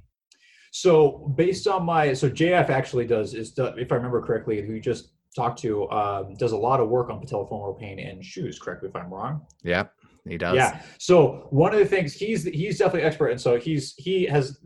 [0.71, 5.09] So, based on my so JF actually does is if I remember correctly, who just
[5.35, 8.59] talked to um, does a lot of work on patellofemoral pain in shoes.
[8.59, 9.45] Correct me if I'm wrong.
[9.63, 9.85] Yeah,
[10.27, 10.55] he does.
[10.55, 10.81] Yeah.
[10.97, 14.59] So one of the things he's he's definitely expert, and so he's he has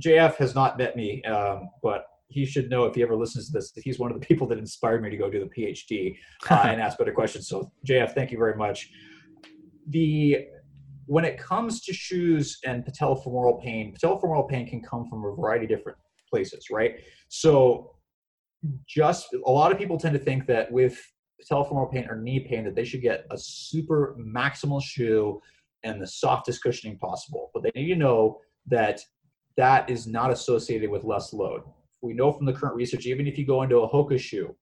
[0.00, 3.52] JF has not met me, um, but he should know if he ever listens to
[3.52, 3.70] this.
[3.72, 6.16] that He's one of the people that inspired me to go do the PhD
[6.50, 7.48] uh, and ask better questions.
[7.48, 8.90] So JF, thank you very much.
[9.88, 10.46] The
[11.06, 15.64] when it comes to shoes and patellofemoral pain, patellofemoral pain can come from a variety
[15.64, 15.98] of different
[16.30, 16.96] places, right?
[17.28, 17.93] So
[18.86, 20.98] just a lot of people tend to think that with
[21.42, 25.40] patellofemoral pain or knee pain that they should get a super maximal shoe
[25.82, 27.50] and the softest cushioning possible.
[27.52, 29.00] But they need to know that
[29.56, 31.62] that is not associated with less load.
[32.02, 34.54] We know from the current research, even if you go into a Hoka shoe,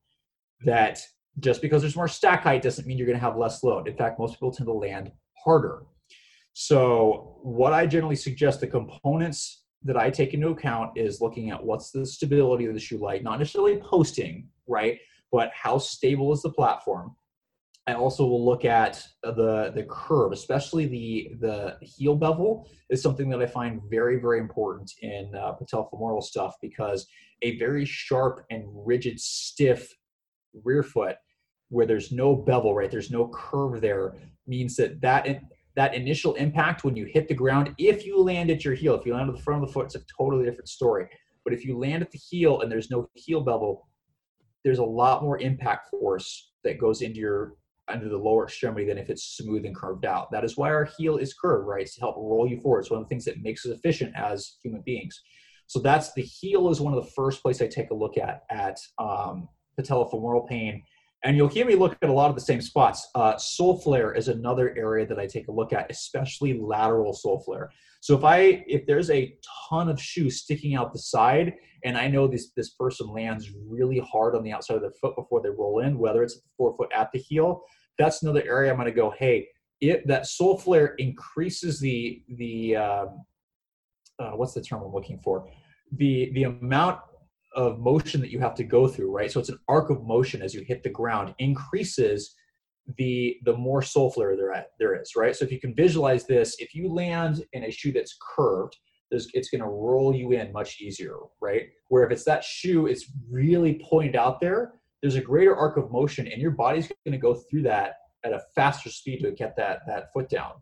[0.64, 1.00] that
[1.40, 3.88] just because there's more stack height doesn't mean you're going to have less load.
[3.88, 5.10] In fact, most people tend to land
[5.44, 5.84] harder.
[6.52, 11.62] So, what I generally suggest the components that I take into account is looking at
[11.62, 14.98] what's the stability of the shoe like, not necessarily posting, right?
[15.30, 17.14] But how stable is the platform?
[17.86, 23.28] I also will look at the the curve, especially the the heel bevel is something
[23.30, 27.06] that I find very very important in uh, patellofemoral stuff because
[27.42, 29.92] a very sharp and rigid, stiff
[30.62, 31.16] rear foot
[31.70, 32.90] where there's no bevel, right?
[32.90, 34.14] There's no curve there
[34.46, 35.26] means that that
[35.76, 39.06] that initial impact when you hit the ground, if you land at your heel, if
[39.06, 41.08] you land at the front of the foot, it's a totally different story.
[41.44, 43.88] But if you land at the heel and there's no heel bevel,
[44.64, 47.54] there's a lot more impact force that goes into your
[47.88, 50.30] under the lower extremity than if it's smooth and curved out.
[50.30, 51.82] That is why our heel is curved, right?
[51.82, 52.80] It's to help roll you forward.
[52.80, 55.20] It's one of the things that makes us efficient as human beings.
[55.66, 58.42] So that's the heel is one of the first place I take a look at
[58.50, 60.82] at um, patellofemoral pain
[61.24, 63.08] and you'll hear me look at a lot of the same spots.
[63.14, 67.40] Uh, sole flare is another area that I take a look at, especially lateral sole
[67.40, 67.70] flare.
[68.00, 69.36] So if I if there's a
[69.68, 71.54] ton of shoe sticking out the side,
[71.84, 75.14] and I know this this person lands really hard on the outside of their foot
[75.14, 77.62] before they roll in, whether it's the forefoot at the heel,
[77.98, 79.10] that's another area I'm going to go.
[79.16, 79.48] Hey,
[79.80, 83.24] it that sole flare increases the the um,
[84.18, 85.48] uh, what's the term I'm looking for?
[85.92, 86.98] The the amount
[87.54, 89.30] of motion that you have to go through, right?
[89.30, 92.34] So it's an arc of motion as you hit the ground increases
[92.98, 95.34] the the more sole flare there at, there is, right?
[95.36, 98.76] So if you can visualize this, if you land in a shoe that's curved,
[99.10, 101.64] it's going to roll you in much easier, right?
[101.88, 104.72] Where if it's that shoe, it's really pointed out there.
[105.02, 108.32] There's a greater arc of motion, and your body's going to go through that at
[108.32, 110.52] a faster speed to get that that foot down.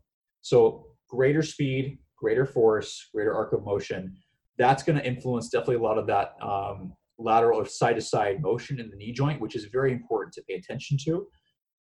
[0.43, 4.17] So greater speed, greater force, greater arc of motion
[4.61, 8.43] that's going to influence definitely a lot of that um, lateral or side to side
[8.43, 11.27] motion in the knee joint, which is very important to pay attention to.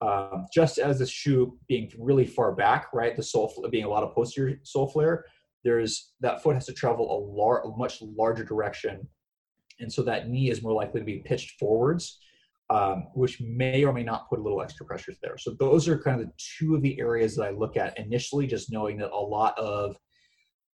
[0.01, 4.05] Um, just as the shoe being really far back, right, the sole being a lot
[4.05, 5.25] of posterior sole flare,
[5.65, 9.09] there's that foot has to travel a, lar- a much larger direction,
[9.81, 12.21] and so that knee is more likely to be pitched forwards,
[12.71, 15.37] um, which may or may not put a little extra pressure there.
[15.37, 18.47] So those are kind of the two of the areas that I look at initially,
[18.47, 19.97] just knowing that a lot of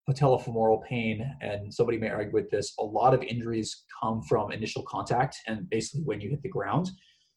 [0.09, 4.83] patellofemoral pain, and somebody may argue with this, a lot of injuries come from initial
[4.83, 6.91] contact and basically when you hit the ground.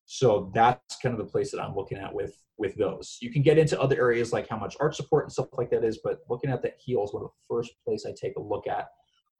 [0.05, 3.17] So that's kind of the place that I'm looking at with with those.
[3.21, 5.83] You can get into other areas like how much arch support and stuff like that
[5.83, 8.41] is, but looking at that heel is one of the first place I take a
[8.41, 8.87] look at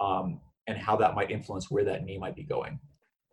[0.02, 2.80] um, and how that might influence where that knee might be going.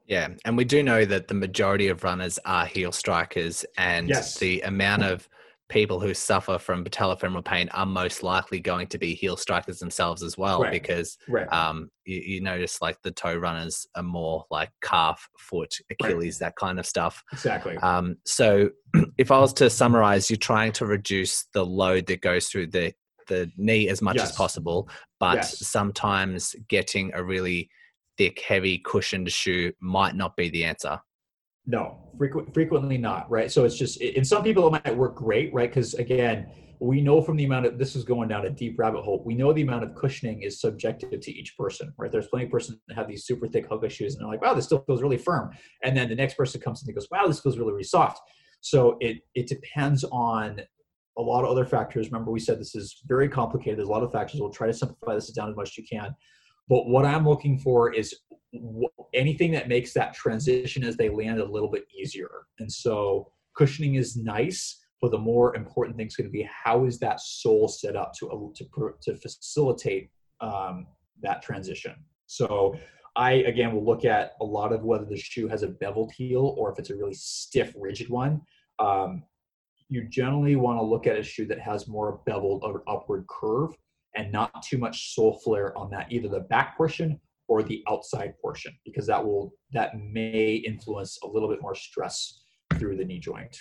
[0.06, 4.36] Yeah, and we do know that the majority of runners are heel strikers, and yes.
[4.38, 5.28] the amount of
[5.72, 10.22] people who suffer from patellofemoral pain are most likely going to be heel strikers themselves
[10.22, 10.70] as well right.
[10.70, 11.50] because right.
[11.50, 16.46] um, you, you, notice like the toe runners are more like calf foot achilles right.
[16.48, 18.68] that kind of stuff exactly um, so
[19.18, 22.92] if i was to summarize you're trying to reduce the load that goes through the
[23.28, 24.30] the knee as much yes.
[24.30, 25.66] as possible but yes.
[25.66, 27.70] sometimes getting a really
[28.18, 31.00] thick heavy cushioned shoe might not be the answer
[31.66, 33.50] no, frequent, frequently not, right?
[33.50, 35.70] So it's just, in some people it might work great, right?
[35.70, 39.02] Because again, we know from the amount of this is going down a deep rabbit
[39.02, 39.22] hole.
[39.24, 42.10] We know the amount of cushioning is subjective to each person, right?
[42.10, 44.54] There's plenty of person that have these super thick Hoka shoes, and they're like, "Wow,
[44.54, 45.50] this still feels really firm,"
[45.84, 48.20] and then the next person comes and goes, "Wow, this feels really, really soft."
[48.62, 50.60] So it it depends on
[51.16, 52.10] a lot of other factors.
[52.10, 53.78] Remember, we said this is very complicated.
[53.78, 54.40] There's a lot of factors.
[54.40, 56.16] We'll try to simplify this down as much as you can.
[56.68, 58.14] But what I'm looking for is
[59.14, 62.30] anything that makes that transition as they land a little bit easier.
[62.58, 66.84] And so cushioning is nice, but the more important thing is going to be how
[66.84, 70.86] is that sole set up to to, to facilitate um,
[71.22, 71.94] that transition.
[72.26, 72.76] So
[73.16, 76.54] I again will look at a lot of whether the shoe has a beveled heel
[76.56, 78.40] or if it's a really stiff, rigid one.
[78.78, 79.24] Um,
[79.88, 83.76] you generally want to look at a shoe that has more beveled or upward curve
[84.16, 88.34] and not too much sole flare on that either the back portion or the outside
[88.40, 92.40] portion because that will that may influence a little bit more stress
[92.78, 93.56] through the knee joint.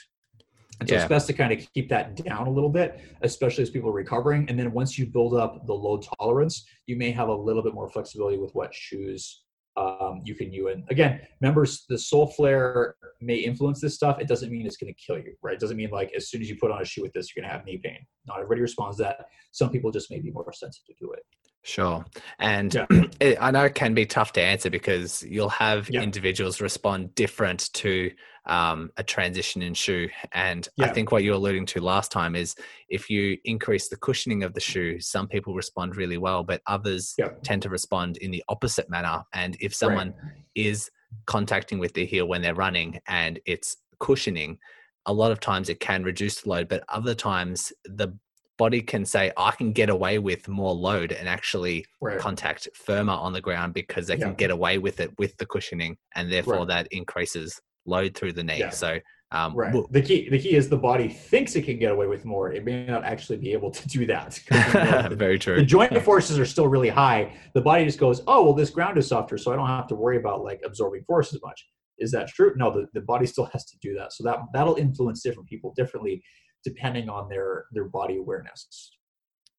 [0.79, 1.01] And so yeah.
[1.01, 3.93] it's best to kind of keep that down a little bit, especially as people are
[3.93, 4.49] recovering.
[4.49, 7.75] And then once you build up the load tolerance, you may have a little bit
[7.75, 9.40] more flexibility with what shoes
[9.77, 14.19] um, you can you And again, members, the sole flare may influence this stuff.
[14.19, 15.53] It doesn't mean it's going to kill you, right?
[15.53, 17.41] It doesn't mean like as soon as you put on a shoe with this, you're
[17.41, 18.05] going to have knee pain.
[18.27, 19.25] Not everybody responds that.
[19.51, 21.23] Some people just may be more sensitive to it.
[21.63, 22.03] Sure.
[22.39, 22.85] And yeah.
[23.19, 26.01] it, I know it can be tough to answer because you'll have yeah.
[26.01, 28.11] individuals respond different to
[28.45, 30.09] um, a transition in shoe.
[30.31, 30.85] And yeah.
[30.85, 32.55] I think what you're alluding to last time is
[32.89, 37.15] if you increase the cushioning of the shoe, some people respond really well, but others
[37.43, 39.23] tend to respond in the opposite manner.
[39.33, 40.33] And if someone right.
[40.55, 40.89] is
[41.27, 44.57] contacting with their heel when they're running and it's cushioning,
[45.05, 48.15] a lot of times it can reduce the load, but other times the
[48.57, 52.19] body can say, I can get away with more load and actually right.
[52.19, 54.25] contact firmer on the ground because they yeah.
[54.25, 56.67] can get away with it with the cushioning, and therefore right.
[56.67, 58.59] that increases load through the knee.
[58.59, 58.69] Yeah.
[58.69, 58.99] So
[59.33, 59.73] um, right.
[59.91, 62.51] the key the key is the body thinks it can get away with more.
[62.51, 64.39] It may not actually be able to do that.
[65.13, 65.55] Very true.
[65.55, 67.33] The joint forces are still really high.
[67.53, 69.95] The body just goes, oh well, this ground is softer, so I don't have to
[69.95, 71.65] worry about like absorbing force as much.
[71.97, 72.53] Is that true?
[72.57, 74.11] No, the, the body still has to do that.
[74.11, 76.21] So that that'll influence different people differently
[76.63, 78.91] depending on their their body awareness.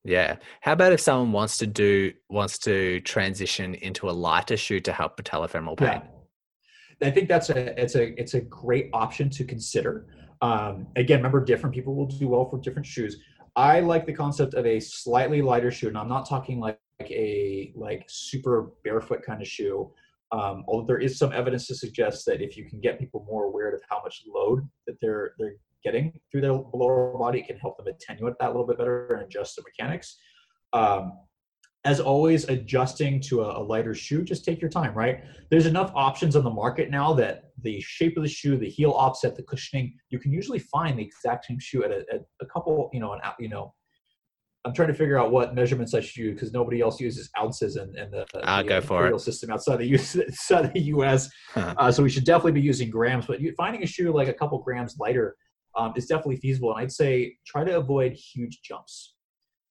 [0.04, 0.36] Yeah.
[0.62, 4.92] How about if someone wants to do wants to transition into a lighter shoe to
[4.92, 6.02] help patellofemoral pain?
[7.00, 7.08] Yeah.
[7.08, 10.06] I think that's a it's a it's a great option to consider.
[10.40, 13.18] Um, again, remember different people will do well for different shoes.
[13.54, 17.10] I like the concept of a slightly lighter shoe, and I'm not talking like, like
[17.10, 19.90] a like super barefoot kind of shoe.
[20.32, 23.44] Um, although there is some evidence to suggest that if you can get people more
[23.44, 27.42] aware of how much load that they're they're getting through their lower body.
[27.42, 30.16] Can help them attenuate that a little bit better and adjust the mechanics.
[30.72, 31.12] Um,
[31.84, 35.24] as always, adjusting to a, a, lighter shoe, just take your time, right?
[35.50, 38.92] There's enough options on the market now that the shape of the shoe, the heel
[38.92, 42.46] offset, the cushioning, you can usually find the exact same shoe at a, at a
[42.46, 43.74] couple, you know, an you know,
[44.64, 47.76] I'm trying to figure out what measurements I should use because nobody else uses ounces
[47.76, 49.20] in, in the, I'll the go for it.
[49.20, 51.28] system outside the, US, outside the US.
[51.52, 51.74] Huh.
[51.76, 54.32] Uh, so we should definitely be using grams, but you, finding a shoe like a
[54.32, 55.34] couple grams lighter
[55.76, 56.70] um, is definitely feasible.
[56.72, 59.14] And I'd say try to avoid huge jumps.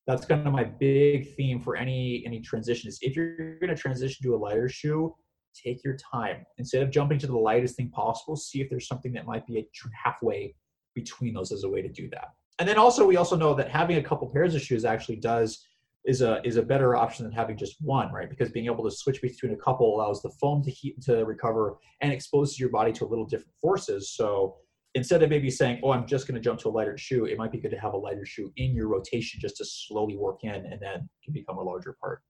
[0.06, 2.88] That's kind of my big theme for any any transition.
[2.88, 5.14] Is if you're going to transition to a lighter shoe,
[5.54, 6.44] take your time.
[6.58, 9.58] Instead of jumping to the lightest thing possible, see if there's something that might be
[9.58, 9.66] a
[10.04, 10.54] halfway
[10.94, 12.28] between those as a way to do that.
[12.58, 15.66] And then also we also know that having a couple pairs of shoes actually does
[16.04, 18.28] is a is a better option than having just one, right?
[18.28, 21.76] Because being able to switch between a couple allows the foam to heat to recover
[22.00, 24.10] and exposes your body to a little different forces.
[24.10, 24.56] So
[24.94, 27.38] instead of maybe saying, "Oh, I'm just going to jump to a lighter shoe," it
[27.38, 30.40] might be good to have a lighter shoe in your rotation just to slowly work
[30.42, 32.22] in, and then can become a larger part.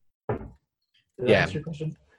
[1.23, 1.49] yeah.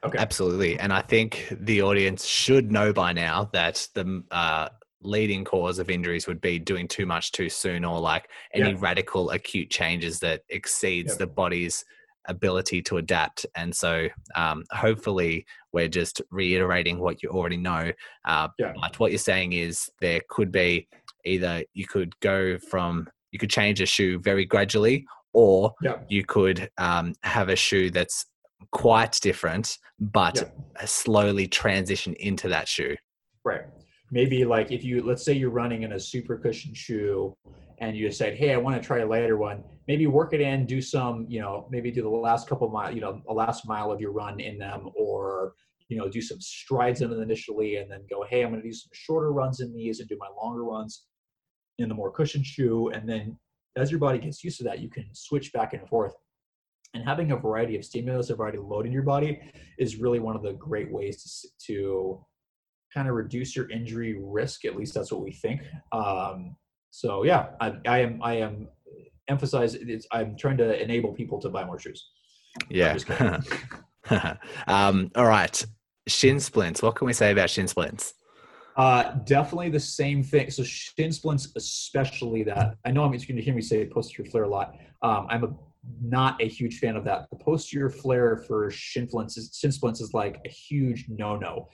[0.05, 0.17] Okay.
[0.17, 4.67] Absolutely, and I think the audience should know by now that the uh,
[5.01, 8.77] leading cause of injuries would be doing too much too soon, or like any yeah.
[8.79, 11.85] radical acute changes that exceeds the body's
[12.27, 13.45] ability to adapt.
[13.55, 17.91] And so, um, hopefully, we're just reiterating what you already know.
[18.25, 18.73] Uh, yeah.
[18.79, 20.87] But what you're saying is there could be
[21.25, 25.97] either you could go from you could change a shoe very gradually, or yeah.
[26.07, 28.27] you could um, have a shoe that's
[28.71, 30.85] quite different, but yeah.
[30.85, 32.95] slowly transition into that shoe.
[33.43, 33.63] Right.
[34.11, 37.35] Maybe like if you let's say you're running in a super cushion shoe
[37.83, 40.65] and you said, hey, I want to try a lighter one, maybe work it in,
[40.65, 43.67] do some, you know, maybe do the last couple of mile, you know, the last
[43.67, 45.53] mile of your run in them, or
[45.89, 48.67] you know, do some strides in them initially, and then go, hey, I'm going to
[48.67, 51.03] do some shorter runs in these and do my longer runs
[51.77, 53.37] in the more cushioned shoe, and then
[53.75, 56.13] as your body gets used to that, you can switch back and forth.
[56.93, 59.41] And having a variety of stimulus, a variety of load in your body,
[59.77, 62.25] is really one of the great ways to, to
[62.93, 64.63] kind of reduce your injury risk.
[64.63, 65.61] At least that's what we think.
[65.91, 66.55] Um,
[66.93, 68.67] so yeah, I, I am I am
[69.27, 72.11] emphasize it's I'm trying to enable people to buy more shoes.
[72.69, 72.95] Yeah.
[74.67, 75.65] um, all right.
[76.07, 76.83] Shin splints.
[76.83, 78.13] What can we say about shin splints?
[78.77, 80.51] Uh, definitely the same thing.
[80.51, 82.75] So shin splints, especially that.
[82.85, 84.75] I know I'm going to hear me say posterior flare a lot.
[85.01, 85.55] Um, I'm a,
[85.99, 87.27] not a huge fan of that.
[87.31, 91.69] The posterior flare for shin splints is, shin splints is like a huge no-no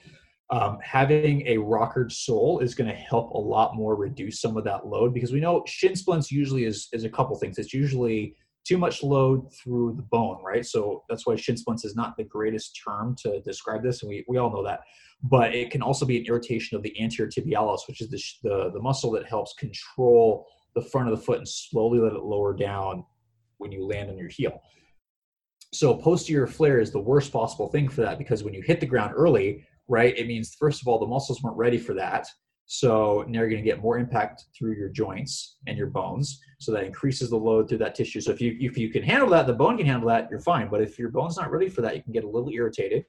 [0.50, 4.64] um, having a rockered sole is going to help a lot more reduce some of
[4.64, 7.58] that load because we know shin splints usually is, is a couple things.
[7.58, 8.34] It's usually
[8.64, 10.66] too much load through the bone, right?
[10.66, 14.24] So that's why shin splints is not the greatest term to describe this, and we,
[14.28, 14.80] we all know that.
[15.22, 18.70] But it can also be an irritation of the anterior tibialis, which is the, the,
[18.72, 22.54] the muscle that helps control the front of the foot and slowly let it lower
[22.54, 23.04] down
[23.58, 24.60] when you land on your heel.
[25.72, 28.86] So posterior flare is the worst possible thing for that because when you hit the
[28.86, 30.16] ground early, right?
[30.16, 32.26] It means, first of all, the muscles weren't ready for that.
[32.66, 36.40] So now you're going to get more impact through your joints and your bones.
[36.60, 38.20] So that increases the load through that tissue.
[38.20, 40.68] So if you if you can handle that, the bone can handle that, you're fine.
[40.70, 43.04] But if your bone's not ready for that, you can get a little irritated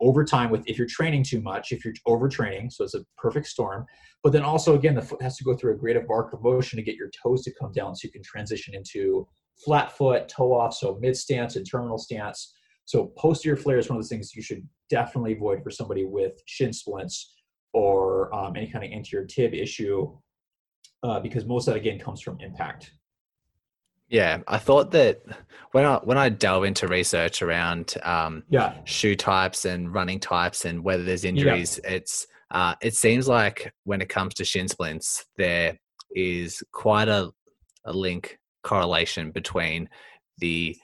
[0.00, 2.72] over time with if you're training too much, if you're overtraining.
[2.72, 3.84] So it's a perfect storm.
[4.22, 6.78] But then also again, the foot has to go through a great arc of motion
[6.78, 9.28] to get your toes to come down so you can transition into
[9.62, 12.54] flat foot, toe off, so mid stance and terminal stance.
[12.84, 16.32] So posterior flare is one of those things you should definitely avoid for somebody with
[16.46, 17.34] shin splints
[17.72, 20.16] or um, any kind of anterior tib issue,
[21.02, 22.92] uh, because most of that again comes from impact.
[24.08, 25.22] Yeah, I thought that
[25.72, 30.66] when I when I delve into research around um, yeah shoe types and running types
[30.66, 31.90] and whether there's injuries, yeah.
[31.90, 35.78] it's uh, it seems like when it comes to shin splints, there
[36.14, 37.30] is quite a,
[37.84, 39.88] a link correlation between
[40.38, 40.76] the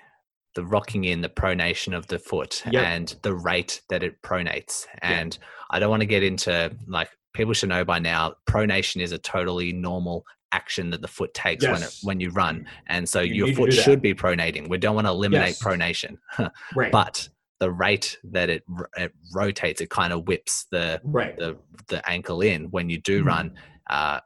[0.54, 2.84] the rocking in the pronation of the foot yep.
[2.84, 4.86] and the rate that it pronates.
[5.02, 5.42] And yep.
[5.70, 9.18] I don't want to get into like people should know by now pronation is a
[9.18, 11.72] totally normal action that the foot takes yes.
[11.72, 12.66] when it, when you run.
[12.88, 14.68] And so you your foot should be pronating.
[14.68, 15.62] We don't want to eliminate yes.
[15.62, 16.18] pronation.
[16.74, 16.90] right.
[16.90, 17.28] But
[17.60, 18.64] the rate that it,
[18.96, 21.36] it rotates, it kind of whips the right.
[21.38, 21.56] the
[21.88, 23.28] the ankle in when you do mm-hmm.
[23.28, 23.54] run.
[23.88, 24.20] Uh,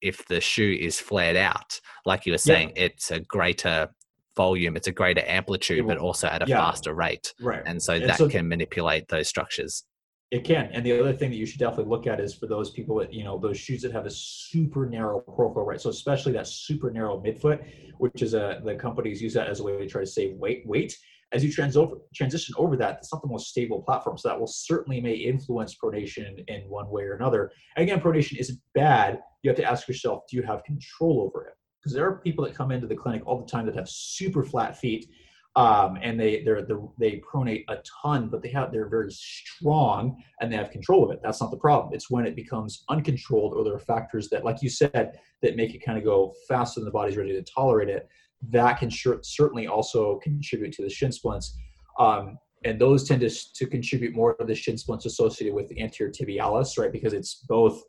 [0.00, 2.84] if the shoe is flared out, like you were saying, yeah.
[2.84, 3.88] it's a greater
[4.36, 6.58] volume, it's a greater amplitude, but also at a yeah.
[6.58, 7.34] faster rate.
[7.40, 7.62] Right.
[7.66, 9.84] And so and that so, can manipulate those structures.
[10.30, 10.70] It can.
[10.72, 13.12] And the other thing that you should definitely look at is for those people that,
[13.12, 15.80] you know, those shoes that have a super narrow profile, right?
[15.80, 17.64] So especially that super narrow midfoot,
[17.98, 20.62] which is a, the companies use that as a way to try to save weight,
[20.66, 20.96] weight.
[21.32, 24.18] As you trans over, transition over that, it's not the most stable platform.
[24.18, 27.50] So that will certainly may influence pronation in one way or another.
[27.76, 29.20] And again, pronation isn't bad.
[29.42, 31.54] You have to ask yourself, do you have control over it?
[31.80, 34.42] Because there are people that come into the clinic all the time that have super
[34.42, 35.08] flat feet
[35.56, 36.64] um, and they they're,
[36.98, 41.10] they pronate a ton, but they have they're very strong and they have control of
[41.10, 41.20] it.
[41.22, 41.92] That's not the problem.
[41.92, 45.74] It's when it becomes uncontrolled or there are factors that, like you said, that make
[45.74, 48.08] it kind of go faster than the body's ready to tolerate it.
[48.50, 51.56] That can sure, certainly also contribute to the shin splints.
[51.98, 55.80] Um, and those tend to, to contribute more to the shin splints associated with the
[55.82, 56.92] anterior tibialis, right?
[56.92, 57.82] Because it's both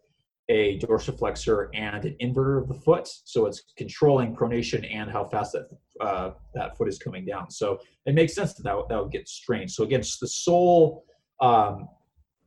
[0.52, 3.08] a dorsiflexor and an inverter of the foot.
[3.24, 5.68] So it's controlling pronation and how fast that
[6.06, 7.50] uh, that foot is coming down.
[7.50, 9.72] So it makes sense that that, that would get strained.
[9.72, 11.06] So again, the sole,
[11.40, 11.88] um,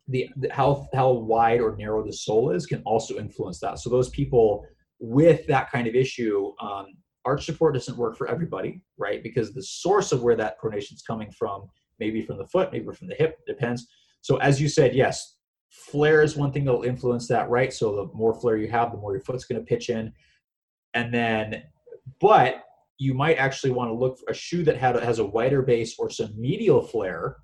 [0.08, 3.78] the, the how how wide or narrow the sole is can also influence that.
[3.78, 4.66] So those people
[5.00, 6.86] with that kind of issue, um,
[7.24, 9.22] arch support doesn't work for everybody, right?
[9.22, 11.66] Because the source of where that pronation is coming from,
[11.98, 13.86] maybe from the foot, maybe from the hip, depends.
[14.20, 15.33] So as you said, yes,
[15.74, 17.72] Flare is one thing that will influence that, right?
[17.72, 20.12] So the more flare you have, the more your foot's going to pitch in.
[20.94, 21.64] And then,
[22.20, 22.62] but
[22.98, 25.96] you might actually want to look for a shoe that had, has a wider base
[25.98, 27.38] or some medial flare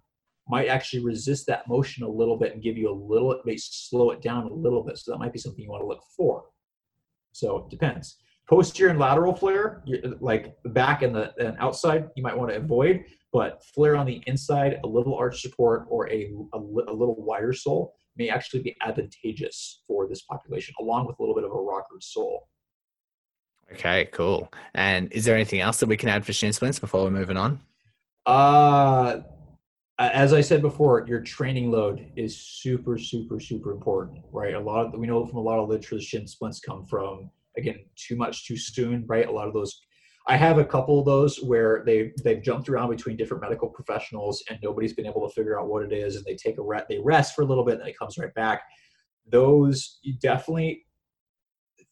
[0.49, 4.11] might actually resist that motion a little bit and give you a little, may slow
[4.11, 4.99] it down a little bit.
[4.99, 6.45] So that might be something you want to look for.
[7.33, 8.17] So it depends.
[8.49, 9.83] Posterior and lateral flare,
[10.21, 14.23] like back and the and outside, you might want to avoid, but flare on the
[14.27, 18.77] inside, a little arch support or a, a, a little wider sole may actually be
[18.83, 22.49] advantageous for this population, along with a little bit of a rocker sole.
[23.73, 24.53] Okay, cool.
[24.75, 27.39] And is there anything else that we can add for shin splints before we're moving
[27.39, 27.61] on?
[28.27, 29.21] Uh,
[29.99, 34.55] as I said before, your training load is super, super, super important, right?
[34.55, 37.79] A lot of we know from a lot of literature, shin splints come from again
[37.97, 39.29] too much too soon, right?
[39.29, 39.81] A lot of those
[40.27, 44.43] I have a couple of those where they they've jumped around between different medical professionals
[44.49, 46.87] and nobody's been able to figure out what it is, and they take a rest,
[46.89, 48.63] they rest for a little bit, and it comes right back.
[49.31, 50.85] Those definitely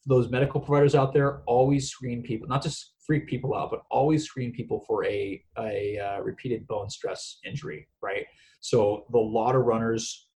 [0.05, 4.25] those medical providers out there always screen people, not just freak people out, but always
[4.25, 8.25] screen people for a a uh, repeated bone stress injury, right?
[8.61, 10.27] So the lot of runners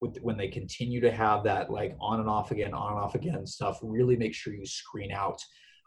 [0.00, 3.14] with, when they continue to have that like on and off again, on and off
[3.14, 5.40] again stuff, really make sure you screen out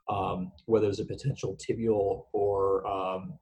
[0.09, 3.37] um, whether there's a potential tibial or um,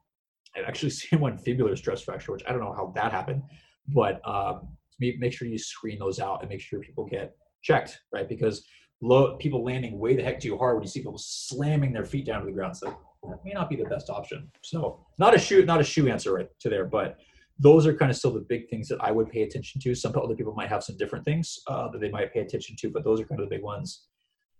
[0.55, 3.43] I've actually seen one fibular stress fracture, which I don't know how that happened,
[3.87, 8.27] but um, make sure you screen those out and make sure people get checked, right?
[8.27, 8.65] Because
[9.01, 12.25] low, people landing way the heck too hard when you see people slamming their feet
[12.25, 12.87] down to the ground, so
[13.29, 14.49] that may not be the best option.
[14.61, 17.17] So not a shoe, not a shoe answer right to there, but
[17.59, 19.95] those are kind of still the big things that I would pay attention to.
[19.95, 22.89] Some other people might have some different things uh, that they might pay attention to,
[22.89, 24.05] but those are kind of the big ones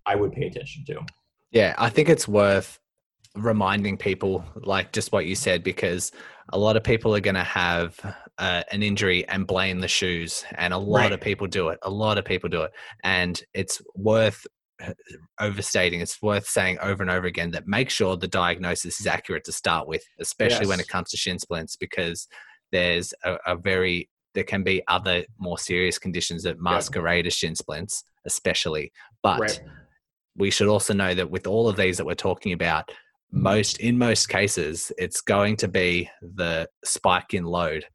[0.06, 1.00] I would pay attention to.
[1.54, 2.80] Yeah, I think it's worth
[3.36, 6.12] reminding people, like just what you said, because
[6.52, 8.00] a lot of people are going to have
[8.40, 11.12] uh, an injury and blame the shoes, and a lot right.
[11.12, 11.78] of people do it.
[11.84, 12.72] A lot of people do it,
[13.04, 14.46] and it's worth
[14.84, 14.94] uh,
[15.40, 16.02] overstating.
[16.02, 19.52] It's worth saying over and over again that make sure the diagnosis is accurate to
[19.52, 20.68] start with, especially yes.
[20.68, 22.28] when it comes to shin splints, because
[22.72, 27.56] there's a, a, very there can be other more serious conditions that masquerade as shin
[27.56, 28.92] splints, especially,
[29.22, 29.40] but.
[29.40, 29.62] Right
[30.36, 32.90] we should also know that with all of these that we're talking about,
[33.32, 37.86] most in most cases, it's going to be the spike in load.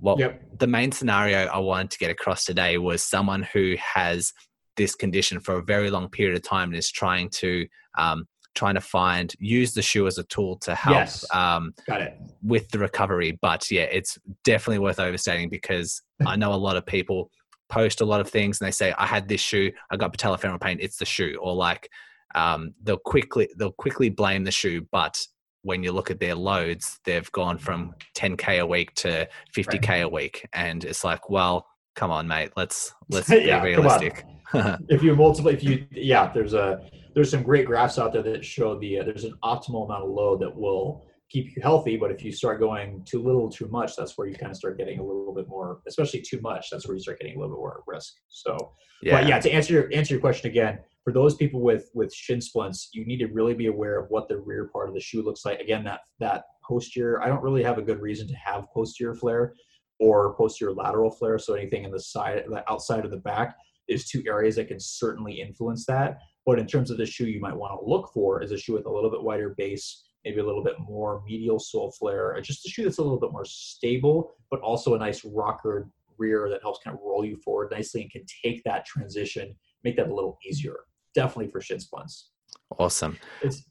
[0.00, 0.42] Well, yep.
[0.58, 4.32] the main scenario I wanted to get across today was someone who has
[4.76, 8.74] this condition for a very long period of time and is trying to um, trying
[8.74, 11.24] to find use the shoe as a tool to help Yes.
[11.32, 12.16] um, Got it.
[12.42, 13.38] with the recovery.
[13.40, 17.30] But yeah, it's definitely worth overstating because I know a lot of people
[17.68, 20.60] post a lot of things and they say, I had this shoe, I got patellofemoral
[20.60, 21.38] pain, it's the shoe.
[21.40, 21.90] Or like
[22.34, 25.18] um, they'll quickly they'll quickly blame the shoe, but
[25.62, 30.08] when you look at their loads, they've gone from 10k a week to 50k a
[30.08, 34.24] week, and it's like, well, come on, mate, let's let's Yeah, be come realistic.
[34.88, 36.80] if you multiply if you yeah there's a
[37.14, 40.10] there's some great graphs out there that show the uh, there's an optimal amount of
[40.10, 43.94] load that will keep you healthy but if you start going too little too much
[43.96, 46.86] that's where you kind of start getting a little bit more especially too much that's
[46.86, 48.14] where you start getting a little bit more at risk.
[48.28, 48.72] So
[49.02, 49.40] yeah, but yeah.
[49.40, 53.04] to answer your answer your question again for those people with with shin splints you
[53.04, 55.60] need to really be aware of what the rear part of the shoe looks like.
[55.60, 59.54] Again that that posterior i don't really have a good reason to have posterior flare
[60.00, 63.56] or posterior lateral flare so anything in the side the outside of the back
[63.88, 66.18] is two areas that can certainly influence that.
[66.46, 68.74] But in terms of the shoe you might want to look for is a shoe
[68.74, 72.66] with a little bit wider base maybe a little bit more medial sole flare just
[72.66, 76.60] a shoe that's a little bit more stable but also a nice rocker rear that
[76.62, 79.54] helps kind of roll you forward nicely and can take that transition
[79.84, 80.80] make that a little easier.
[81.14, 82.30] Definitely for shin splints.
[82.78, 83.18] Awesome.
[83.42, 83.64] it's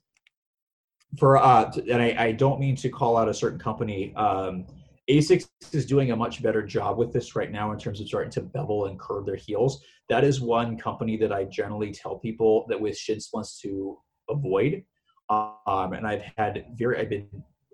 [1.18, 4.66] for uh and I, I don't mean to call out a certain company um
[5.08, 8.30] asics is doing a much better job with this right now in terms of starting
[8.32, 9.82] to bevel and curve their heels.
[10.10, 13.98] That is one company that i generally tell people that with shin splints to
[14.28, 14.84] avoid
[15.30, 17.28] um and i've had very i've been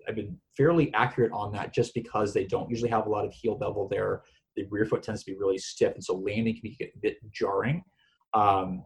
[0.07, 3.33] i've been fairly accurate on that just because they don't usually have a lot of
[3.33, 4.23] heel bevel there
[4.55, 7.17] the rear foot tends to be really stiff and so landing can be a bit
[7.31, 7.83] jarring
[8.33, 8.83] um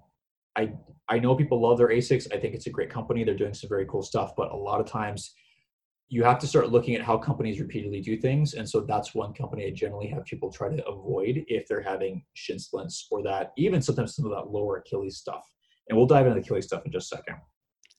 [0.60, 0.74] I
[1.08, 2.28] I know people love their Asics.
[2.34, 3.24] I think it's a great company.
[3.24, 5.34] They're doing some very cool stuff, but a lot of times
[6.10, 8.56] you have to start looking at how companies repeatedly do things.
[8.56, 12.24] And so that's one company I generally have people try to avoid if they're having
[12.34, 15.44] shin splints or that even sometimes some of that lower Achilles stuff.
[15.88, 17.36] And we'll dive into the Achilles stuff in just a second.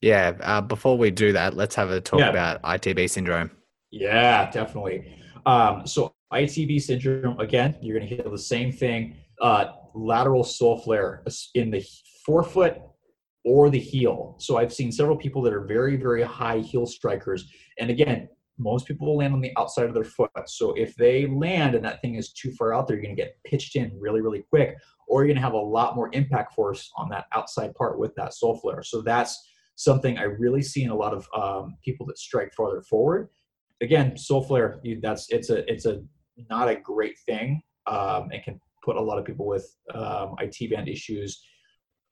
[0.01, 0.33] Yeah.
[0.41, 2.29] Uh, before we do that, let's have a talk Yeah.
[2.29, 3.51] about ITB syndrome.
[3.91, 5.15] Yeah, definitely.
[5.45, 9.17] Um, so ITB syndrome, again, you're going to hear the same thing.
[9.41, 11.23] Uh, lateral sole flare
[11.55, 11.85] in the
[12.25, 12.77] forefoot
[13.43, 14.35] or the heel.
[14.39, 17.49] So I've seen several people that are very, very high heel strikers.
[17.79, 20.29] And again, most people will land on the outside of their foot.
[20.45, 23.21] So if they land and that thing is too far out there, you're going to
[23.21, 24.77] get pitched in really, really quick,
[25.07, 28.13] or you're going to have a lot more impact force on that outside part with
[28.15, 28.83] that sole flare.
[28.83, 29.50] So that's
[29.81, 33.29] something I really see in a lot of um, people that strike farther forward.
[33.81, 36.03] Again, sole flare, you, that's it's a it's a
[36.49, 37.61] not a great thing.
[37.87, 41.41] Um, it can put a lot of people with um, IT band issues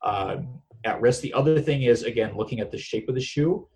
[0.03, 1.21] um, at risk.
[1.21, 3.67] The other thing is again looking at the shape of the shoe.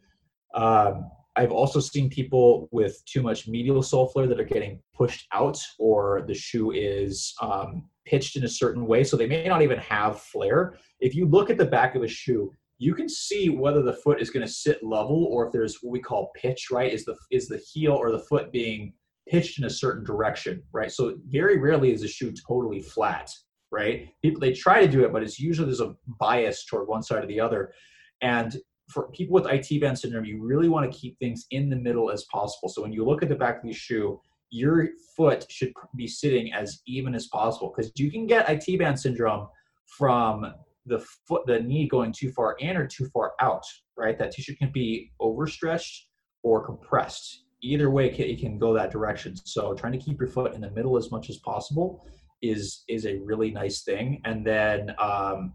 [0.56, 5.28] Um, I've also seen people with too much medial sole flare that are getting pushed
[5.32, 9.62] out, or the shoe is um, pitched in a certain way, so they may not
[9.62, 10.76] even have flare.
[11.00, 12.54] If you look at the back of a shoe,
[12.84, 15.92] you can see whether the foot is going to sit level or if there's what
[15.92, 16.68] we call pitch.
[16.72, 16.92] Right?
[16.92, 18.94] Is the is the heel or the foot being
[19.30, 20.62] pitched in a certain direction?
[20.72, 20.92] Right?
[20.92, 23.30] So very rarely is a shoe totally flat
[23.74, 24.08] right?
[24.22, 27.24] People they try to do it, but it's usually there's a bias toward one side
[27.24, 27.74] or the other.
[28.22, 28.56] And
[28.90, 32.12] for people with IT band syndrome, you really want to keep things in the middle
[32.12, 32.70] as possible.
[32.70, 34.22] So when you look at the back of the shoe,
[34.52, 39.00] your foot should be sitting as even as possible because you can get IT band
[39.00, 39.48] syndrome
[39.88, 40.54] from
[40.86, 43.64] the foot, the knee going too far in or too far out,
[43.98, 44.18] right?
[44.18, 46.08] That tissue can be overstretched
[46.44, 47.46] or compressed.
[47.62, 49.36] Either way, it can- go that direction.
[49.36, 52.06] So trying to keep your foot in the middle as much as possible
[52.42, 54.22] is is a really nice thing.
[54.26, 55.54] And then um,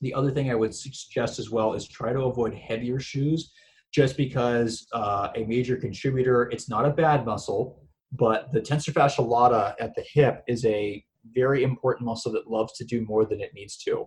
[0.00, 3.52] the other thing I would suggest as well is try to avoid heavier shoes,
[3.92, 6.50] just because uh, a major contributor.
[6.50, 11.04] It's not a bad muscle, but the tensor fascia lata at the hip is a
[11.34, 14.06] very important muscle that loves to do more than it needs to.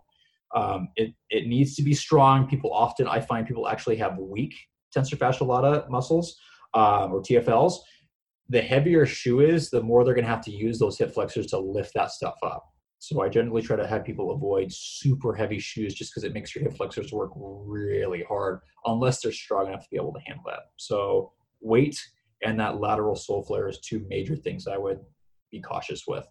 [0.56, 2.48] Um, it it needs to be strong.
[2.48, 4.54] People often I find people actually have weak
[4.96, 6.38] tensor fascia lata muscles
[6.74, 7.80] um, or TFLs
[8.50, 11.48] the heavier shoe is, the more they're going to have to use those hip flexors
[11.48, 12.66] to lift that stuff up.
[13.00, 16.56] So I generally try to have people avoid super heavy shoes just because it makes
[16.56, 20.44] your hip flexors work really hard unless they're strong enough to be able to handle
[20.48, 20.62] that.
[20.78, 22.00] So weight
[22.44, 25.00] and that lateral sole flare is two major things I would
[25.52, 26.26] be cautious with.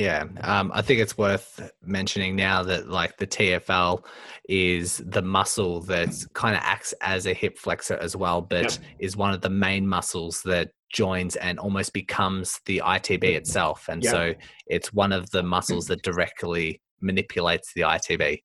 [0.00, 4.02] Yeah, um, I think it's worth mentioning now that like the TFL
[4.48, 8.72] is the muscle that kind of acts as a hip flexor as well, but Yep.
[8.98, 14.02] is one of the main muscles that joins and almost becomes the ITB itself, and
[14.02, 14.10] Yeah.
[14.10, 14.34] so
[14.68, 18.42] it's one of the muscles that directly manipulates the ITB.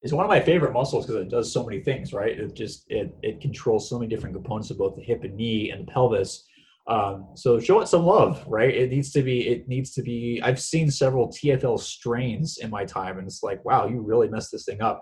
[0.00, 2.40] It's one of my favorite muscles because it does so many things, right?
[2.40, 5.72] It just it it controls so many different components of both the hip and knee
[5.72, 6.44] and the pelvis.
[6.88, 8.74] Um, so show it some love, right?
[8.74, 9.48] It needs to be.
[9.48, 10.40] It needs to be.
[10.42, 14.50] I've seen several TFL strains in my time, and it's like, wow, you really messed
[14.52, 15.00] this thing up.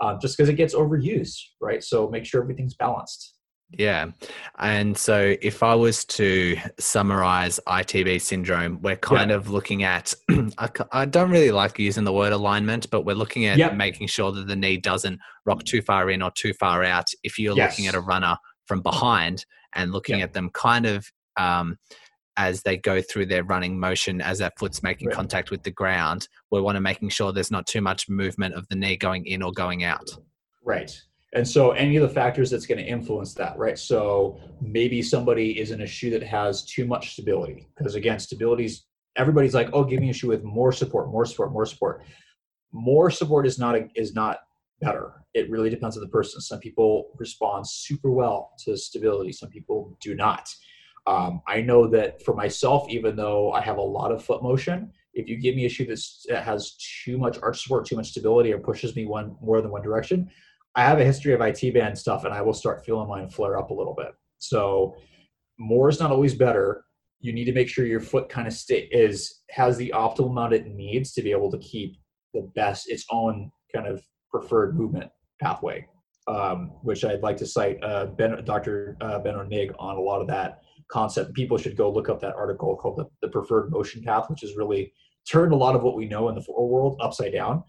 [0.00, 1.82] um, just because it gets overused, right?
[1.82, 3.34] So make sure everything's balanced.
[3.78, 4.10] Yeah.
[4.58, 9.36] And so if I was to summarize ITB syndrome, we're kind yeah.
[9.36, 10.12] of looking at,
[10.58, 13.74] I, I, don't really like using the word alignment, but we're looking at yep.
[13.74, 17.08] making sure that the knee doesn't rock too far in or too far out.
[17.22, 17.72] If you're yes.
[17.72, 20.28] looking at a runner from behind and looking yep.
[20.28, 21.76] at them kind of um,
[22.36, 25.16] as they go through their running motion as that foot's making right.
[25.16, 28.66] contact with the ground, we want to making sure there's not too much movement of
[28.68, 30.08] the knee going in or going out.
[30.64, 30.90] Right.
[31.34, 33.78] And so any of the factors that's going to influence that, right?
[33.78, 38.84] So maybe somebody is in a shoe that has too much stability because again, stability's
[39.16, 42.04] everybody's like, "Oh, give me a shoe with more support, more support, more support."
[42.74, 44.38] More support is not a, is not
[44.80, 45.24] better.
[45.34, 46.40] It really depends on the person.
[46.40, 50.48] Some people respond super well to stability, some people do not.
[51.06, 54.92] Um, I know that for myself, even though I have a lot of foot motion,
[55.14, 58.52] if you give me a shoe that has too much arch support, too much stability,
[58.52, 60.30] or pushes me one more than one direction,
[60.74, 63.58] I have a history of IT band stuff, and I will start feeling mine flare
[63.58, 64.12] up a little bit.
[64.38, 64.96] So
[65.58, 66.84] more is not always better.
[67.20, 70.54] You need to make sure your foot kind of stay is has the optimal amount
[70.54, 71.96] it needs to be able to keep
[72.32, 75.86] the best its own kind of preferred movement pathway.
[76.28, 78.96] Um, which I'd like to cite uh, ben, Dr.
[79.00, 80.62] Uh, Benno Nigg on a lot of that
[80.92, 81.34] concept.
[81.34, 84.56] People should go look up that article called the, the Preferred Motion Path, which has
[84.56, 84.92] really
[85.28, 87.62] turned a lot of what we know in the four world upside down.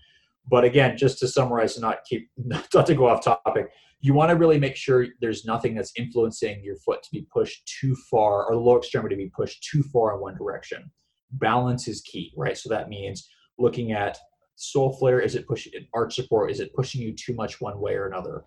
[0.50, 3.72] But again, just to summarize and not keep not to go off topic,
[4.02, 7.66] you want to really make sure there's nothing that's influencing your foot to be pushed
[7.80, 10.92] too far or the lower extremity to be pushed too far in one direction.
[11.32, 12.58] Balance is key, right?
[12.58, 14.18] So that means looking at
[14.56, 17.94] sole flare, is it pushing arch support, is it pushing you too much one way
[17.94, 18.44] or another?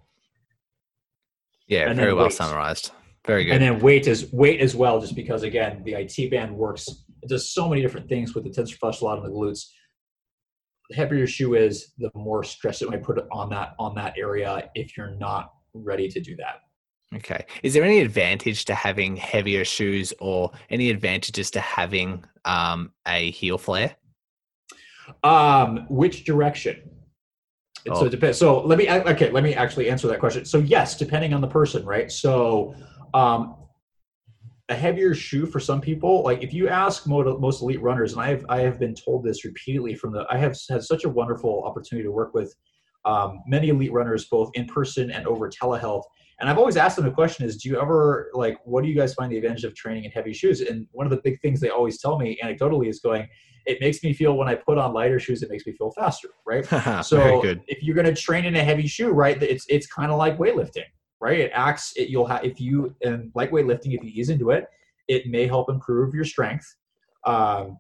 [1.67, 2.93] Yeah, and very well summarized.
[3.27, 3.53] Very good.
[3.55, 6.89] And then weight is weight as well, just because again, the IT band works,
[7.23, 9.67] it does so many different things with the tensor fascia lata and the glutes
[10.89, 14.15] the heavier your shoe is, the more stress it might put on that on that
[14.17, 16.61] area if you're not ready to do that.
[17.15, 17.45] Okay.
[17.63, 23.31] Is there any advantage to having heavier shoes or any advantages to having um, a
[23.31, 23.97] heel flare?
[25.23, 26.91] Um, which direction?
[27.89, 28.01] Oh.
[28.01, 28.39] So it depends.
[28.39, 29.31] So let me okay.
[29.31, 30.45] Let me actually answer that question.
[30.45, 32.11] So yes, depending on the person, right?
[32.11, 32.75] So
[33.17, 33.57] um,
[34.69, 38.29] a heavier shoe for some people like if you ask most elite runners and i
[38.29, 41.63] have i have been told this repeatedly from the i have had such a wonderful
[41.65, 42.55] opportunity to work with
[43.05, 46.03] um, many elite runners both in person and over telehealth
[46.41, 48.97] and i've always asked them the question is do you ever like what do you
[48.97, 50.61] guys find the advantage of training in heavy shoes?
[50.61, 53.29] And one of the big things they always tell me anecdotally is going
[53.67, 56.29] it makes me feel when i put on lighter shoes it makes me feel faster
[56.45, 56.67] right?
[57.05, 60.19] So if you're going to train in a heavy shoe right it's it's kind of
[60.19, 60.91] like weightlifting
[61.21, 61.41] right?
[61.41, 61.93] It acts.
[61.97, 64.67] It, you'll have if you and lightweight lifting, if you ease into it,
[65.09, 66.67] it may help improve your strength,
[67.25, 67.79] um,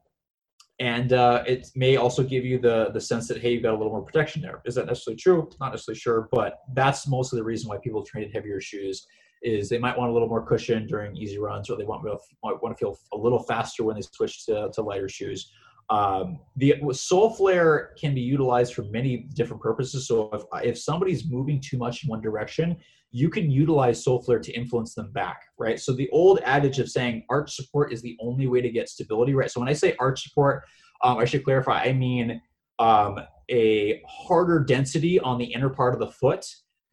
[0.78, 3.76] and uh, it may also give you the the sense that hey, you've got a
[3.76, 4.62] little more protection there.
[4.64, 5.49] Is that necessarily true?
[5.61, 9.07] Not necessarily sure, but that's mostly the reason why people train in heavier shoes.
[9.43, 12.03] Is they might want a little more cushion during easy runs, or they want,
[12.43, 15.53] might want to feel a little faster when they switch to, to lighter shoes.
[15.89, 20.09] Um, the sole flare can be utilized for many different purposes.
[20.09, 22.76] So if if somebody's moving too much in one direction,
[23.12, 25.78] you can utilize sole flare to influence them back, right?
[25.78, 29.32] So the old adage of saying arch support is the only way to get stability,
[29.34, 29.51] right?
[29.51, 30.64] So when I say arch support,
[31.03, 31.82] um, I should clarify.
[31.82, 32.41] I mean
[32.78, 33.20] um,
[33.51, 36.45] a harder density on the inner part of the foot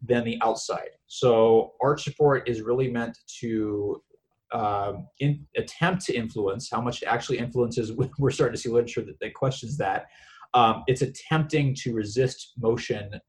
[0.02, 0.89] than the outside.
[1.08, 4.02] So arch support is really meant to
[4.54, 7.91] um, in, attempt to influence how much it actually influences.
[8.20, 10.06] We're starting to see literature that, that questions that.
[10.54, 13.20] Um, it's attempting to resist motion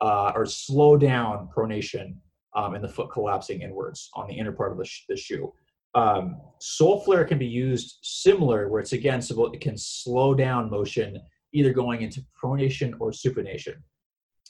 [0.00, 2.16] uh, or slow down pronation
[2.54, 5.52] um, and the foot collapsing inwards on the inner part of the, sh- the shoe.
[5.94, 10.70] Um, sole flare can be used similar, where it's again so it can slow down
[10.70, 11.20] motion,
[11.52, 13.74] either going into pronation or supination.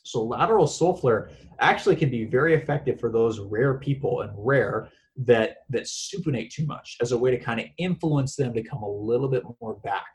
[0.04, 1.30] So lateral sole flare
[1.60, 6.66] actually can be very effective for those rare people and rare that that supinate too
[6.66, 9.74] much as a way to kind of influence them to come a little bit more
[9.84, 10.06] back.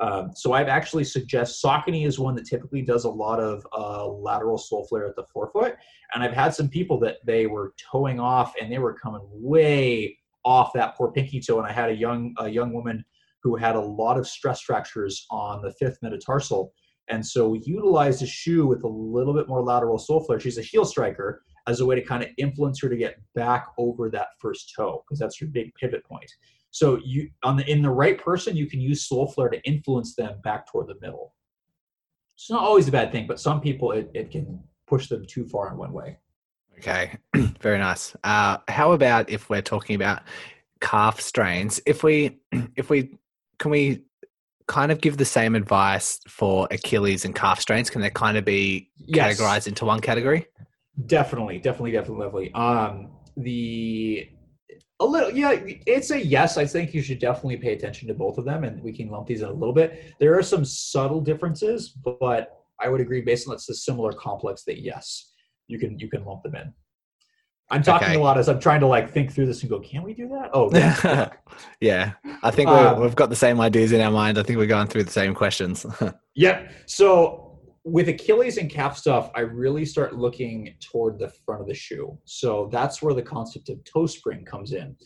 [0.00, 4.06] Um, so I've actually suggest Saucony is one that typically does a lot of uh,
[4.08, 5.76] lateral sole flare at the forefoot,
[6.14, 10.18] and I've had some people that they were toeing off and they were coming way
[10.44, 13.04] off that poor pinky toe, and I had a young a young woman
[13.42, 16.72] who had a lot of stress fractures on the fifth metatarsal,
[17.08, 20.40] and so we utilized a shoe with a little bit more lateral sole flare.
[20.40, 23.66] She's a heel striker as a way to kind of influence her to get back
[23.78, 26.30] over that first toe because that's her big pivot point.
[26.70, 30.14] So you on the in the right person, you can use sole flare to influence
[30.14, 31.34] them back toward the middle.
[32.36, 35.46] It's not always a bad thing, but some people it, it can push them too
[35.46, 36.18] far in one way.
[36.78, 37.16] Okay,
[37.60, 38.16] very nice.
[38.24, 40.22] Uh, how about if we're talking about
[40.80, 41.80] calf strains?
[41.86, 42.38] If we
[42.76, 43.18] if we
[43.58, 44.02] can we
[44.66, 47.90] kind of give the same advice for Achilles and calf strains?
[47.90, 49.38] Can they kind of be Yes.
[49.38, 50.46] categorized into one category?
[51.06, 52.54] Definitely, definitely, definitely, definitely.
[52.54, 54.28] Um, the
[55.00, 56.56] a little, yeah, it's a yes.
[56.58, 59.26] I think you should definitely pay attention to both of them, and we can lump
[59.26, 60.14] these in a little bit.
[60.20, 64.64] There are some subtle differences, but I would agree based on it's a similar complex
[64.64, 65.32] that yes,
[65.66, 66.72] you can you can lump them in.
[67.70, 68.16] I'm talking Okay.
[68.16, 70.28] a lot as I'm trying to like think through this and go, can we do
[70.28, 70.50] that?
[70.52, 71.30] Oh, yeah.
[71.80, 72.12] yeah,
[72.42, 74.38] I think Um, we've got the same ideas in our mind.
[74.38, 75.86] I think we're going through the same questions.
[76.34, 76.70] Yep.
[76.86, 77.51] So
[77.84, 82.16] with Achilles and calf stuff, I really start looking toward the front of the shoe.
[82.24, 84.96] So that's where the concept of toe spring comes in,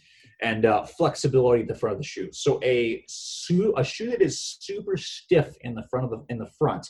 [0.42, 2.28] and uh, flexibility at the front of the shoe.
[2.32, 6.38] So a shoe, a shoe that is super stiff in the front of the in
[6.38, 6.86] the front,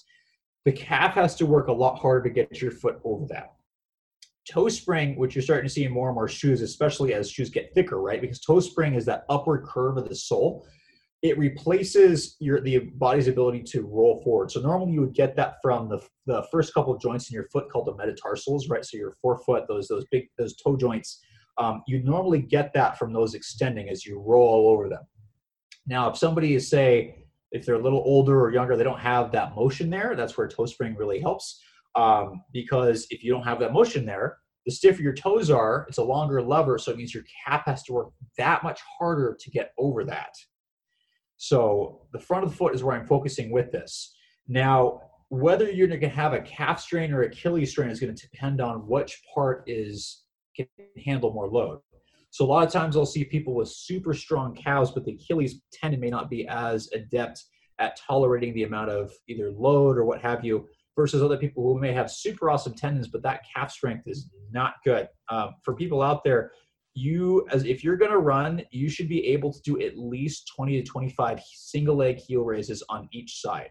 [0.65, 3.53] the calf has to work a lot harder to get your foot over that.
[4.51, 7.51] Toe spring, which you're starting to see in more and more shoes, especially as shoes
[7.51, 8.21] get thicker, right?
[8.21, 10.67] Because toe spring is that upward curve of the sole
[11.23, 14.51] it replaces your the body's ability to roll forward.
[14.51, 17.49] So normally you would get that from the, the first couple of joints in your
[17.49, 18.85] foot called the metatarsals, right?
[18.85, 21.21] So your forefoot, those those big those toe joints,
[21.59, 25.03] um, you normally get that from those extending as you roll over them.
[25.87, 29.33] Now, if somebody is say if they're a little older or younger, they don't have
[29.33, 30.15] that motion there.
[30.17, 31.63] That's where toe spring really helps
[31.95, 35.99] um, because if you don't have that motion there, the stiffer your toes are, it's
[35.99, 39.51] a longer lever, so it means your calf has to work that much harder to
[39.51, 40.35] get over that.
[41.37, 44.15] So the front of the foot is where I'm focusing with this.
[44.49, 48.29] Now, whether you're going to have a calf strain or Achilles strain is going to
[48.29, 50.23] depend on which part is
[50.57, 50.67] can
[51.05, 51.81] handle more load.
[52.31, 55.61] So a lot of times I'll see people with super strong calves, but the Achilles
[55.73, 57.45] tendon may not be as adept
[57.79, 60.67] at tolerating the amount of either load or what have you,
[60.97, 64.75] versus other people who may have super awesome tendons, but that calf strength is not
[64.83, 65.09] good.
[65.29, 66.53] Um, for people out there,
[66.97, 70.51] you as if you're going to run you should be able to do at least
[70.57, 73.71] 20 to 25 single leg heel raises on each side.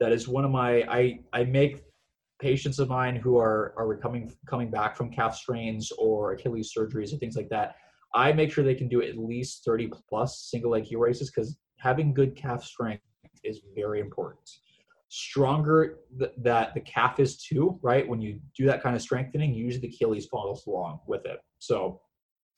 [0.00, 1.82] That is one of my i i make
[2.40, 7.12] patients of mine who are are coming coming back from calf strains or achilles surgeries
[7.12, 7.76] and things like that
[8.12, 11.56] i make sure they can do at least 30 plus single leg heel raises because
[11.78, 13.02] having good calf strength
[13.44, 14.50] is very important.
[15.08, 18.08] Stronger th- that the calf is too right?
[18.08, 21.40] When you do that kind of strengthening usually the achilles follows along with it.
[21.58, 22.00] So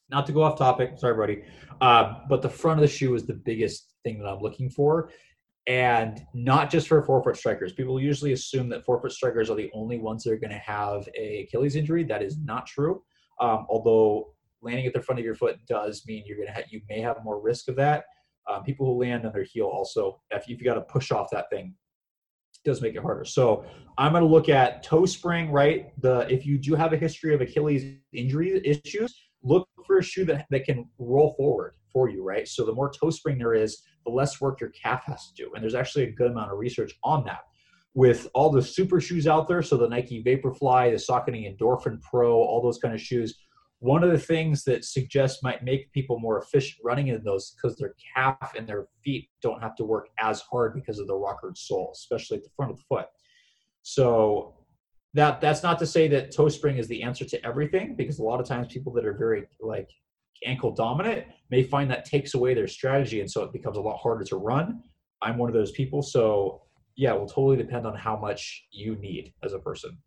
[0.08, 1.42] not to go off topic, sorry, Brodie,
[1.80, 5.10] uh, but the front of the shoe is the biggest thing that I'm looking for,
[5.66, 7.72] and not just for forefoot strikers.
[7.72, 11.08] People usually assume that forefoot strikers are the only ones that are going to have
[11.18, 12.04] a Achilles injury.
[12.04, 13.02] That is not true.
[13.40, 14.32] Um, although
[14.62, 17.00] landing at the front of your foot does mean you're going to have, you may
[17.00, 18.04] have more risk of that.
[18.48, 21.50] Um, people who land on their heel also, if you've got to push off that
[21.50, 21.74] thing,
[22.64, 23.24] does make it harder.
[23.24, 23.64] So
[23.98, 25.90] I'm going to look at toe spring, right?
[26.00, 30.24] The if you do have a history of Achilles injury issues, look for a shoe
[30.26, 32.46] that, that can roll forward for you, right?
[32.46, 35.52] So the more toe spring there is, the less work your calf has to do.
[35.54, 37.40] And there's actually a good amount of research on that.
[37.94, 42.34] With all the super shoes out there, so the Nike Vaporfly, the Saucony Endorphin Pro,
[42.34, 43.38] all those kind of shoes,
[43.78, 47.76] one of the things that suggests might make people more efficient running in those because
[47.76, 51.56] their calf and their feet don't have to work as hard because of the rockered
[51.56, 53.06] sole, especially at the front of the foot.
[53.82, 54.54] So
[55.16, 58.22] that that's not to say that toe spring is the answer to everything because a
[58.22, 59.90] lot of times people that are very like
[60.44, 63.96] ankle dominant may find that takes away their strategy and so it becomes a lot
[63.96, 64.82] harder to run
[65.22, 66.60] i'm one of those people so
[66.96, 69.98] yeah it will totally depend on how much you need as a person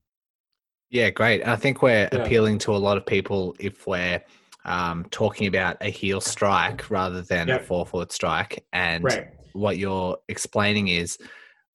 [0.91, 1.45] Yeah, great.
[1.47, 2.23] I think we're Yeah.
[2.23, 4.23] appealing to a lot of people if we're
[4.65, 7.61] um, talking about a heel strike rather than a Yep.
[7.65, 8.65] forefoot strike.
[8.73, 11.17] And right what you're explaining is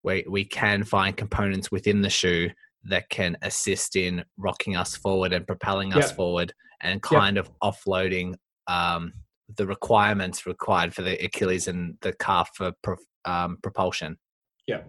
[0.03, 2.51] we, we can find components within the shoe
[2.89, 6.17] that can assist in rocking us forward and propelling us Yep.
[6.17, 8.35] forward and kind of offloading
[8.67, 9.13] um,
[9.57, 14.17] the requirements required for the Achilles and the calf for pro, um, propulsion.
[14.67, 14.81] yeah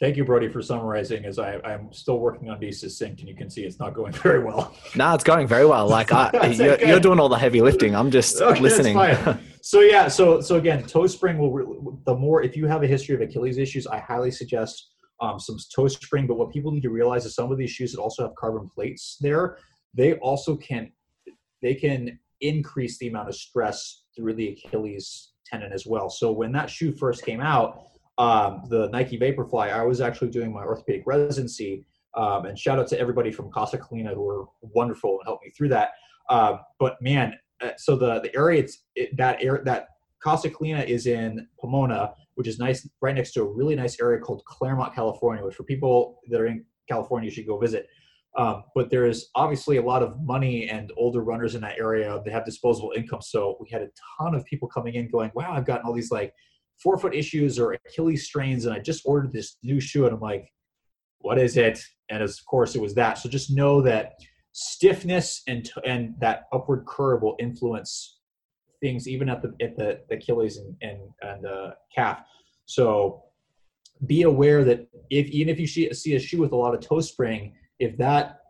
[0.00, 3.36] thank you Brodie for summarizing as I, i'm still working on being succinct and you
[3.36, 5.86] can see it's not going very well No, it's going very well.
[5.88, 7.94] Like I, you're, you're doing all the heavy lifting.
[7.94, 8.96] I'm just Okay, listening.
[9.62, 12.86] so yeah so so again toe spring will re- the more if you have a
[12.86, 14.88] history of achilles issues i highly suggest
[15.20, 17.92] um, some toe spring but what people need to realize is some of these shoes
[17.92, 19.58] that also have carbon plates there
[19.94, 20.90] they also can
[21.60, 26.08] they can increase the amount of stress through the achilles tendon as well.
[26.10, 27.86] So when that shoe first came out
[28.18, 32.88] um, the nike vaporfly i was actually doing my orthopedic residency um, and shout out
[32.88, 35.90] to everybody from casa colina who were wonderful and helped me through that.
[36.28, 39.88] Um, but man uh, so the the area it's it, that area that
[40.22, 44.18] Casa Colina is in Pomona, which is nice, right next to a really nice area
[44.18, 45.44] called Claremont, California.
[45.44, 47.86] Which for people that are in California, you should go visit.
[48.36, 52.20] Um, but there is obviously a lot of money and older runners in that area.
[52.24, 53.88] They have disposable income, so we had a
[54.18, 56.32] ton of people coming in, going, "Wow, I've gotten all these like
[56.82, 60.48] forefoot issues or Achilles strains, and I just ordered this new shoe, and I'm like,
[61.20, 61.80] what is it?
[62.08, 63.18] And of course, it was that.
[63.18, 64.14] So just know that
[64.50, 68.18] stiffness and and that upward curve will influence
[68.82, 72.20] things even at the at the, the Achilles and and, and the calf.
[72.66, 73.22] So
[74.06, 77.00] be aware that if even if you see a shoe with a lot of toe
[77.00, 78.40] spring, if that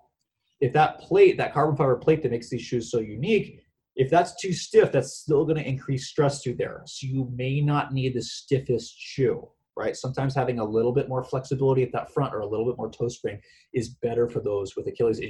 [0.62, 3.60] if that plate, that carbon fiber plate that makes these shoes so unique,
[3.96, 6.82] if that's too stiff, that's still going to increase stress through there.
[6.86, 9.96] So you may not need the stiffest shoe, right?
[9.96, 12.90] Sometimes having a little bit more flexibility at that front or a little bit more
[12.90, 13.40] toe spring
[13.74, 15.20] is better for those with Achilles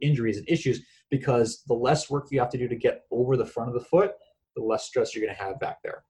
[0.00, 0.80] injuries and issues
[1.10, 3.84] because the less work you have to do to get over the front of the
[3.84, 4.12] foot,
[4.58, 6.04] the less stress you're going to have back there.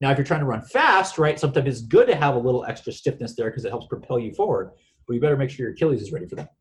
[0.00, 2.64] Now, if you're trying to run fast, right, sometimes it's good to have a little
[2.64, 4.70] extra stiffness there because it helps propel you forward,
[5.06, 6.52] but you better make sure your Achilles is ready for that.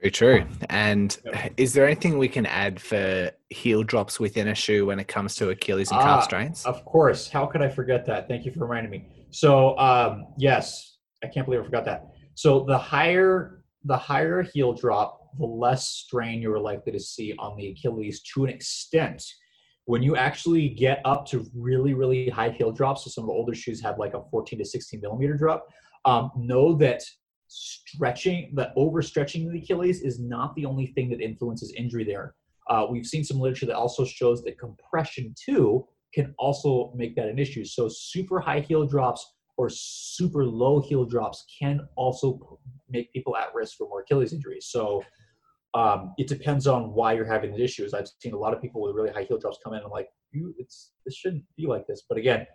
[0.00, 0.46] Very true.
[0.70, 1.52] And yep.
[1.58, 5.34] is there anything we can add for heel drops within a shoe when it comes
[5.36, 6.64] to Achilles and calf uh, strains?
[6.64, 7.28] Of course.
[7.28, 8.26] How could I forget that?
[8.26, 9.06] Thank you for reminding me.
[9.28, 12.06] So, um, yes, I can't believe I forgot that.
[12.34, 17.56] So the higher the higher heel drop, the less strain you're likely to see on
[17.56, 19.22] the Achilles to an extent.
[19.90, 23.34] When you actually get up to really, really high heel drops, so some of the
[23.34, 25.66] older shoes have like a 14 to 16 millimeter drop,
[26.04, 27.02] um, know that
[27.48, 32.36] stretching, the overstretching the Achilles is not the only thing that influences injury there.
[32.68, 35.84] Uh, we've seen some literature that also shows that compression too
[36.14, 37.64] can also make that an issue.
[37.64, 43.52] So super high heel drops or super low heel drops can also make people at
[43.56, 44.68] risk for more Achilles injuries.
[44.70, 45.02] So
[45.74, 47.94] um, it depends on why you're having the issues.
[47.94, 49.78] I've seen a lot of people with really high heel drops come in.
[49.78, 52.02] And I'm like, you, it's this shouldn't be like this.
[52.08, 52.46] But again,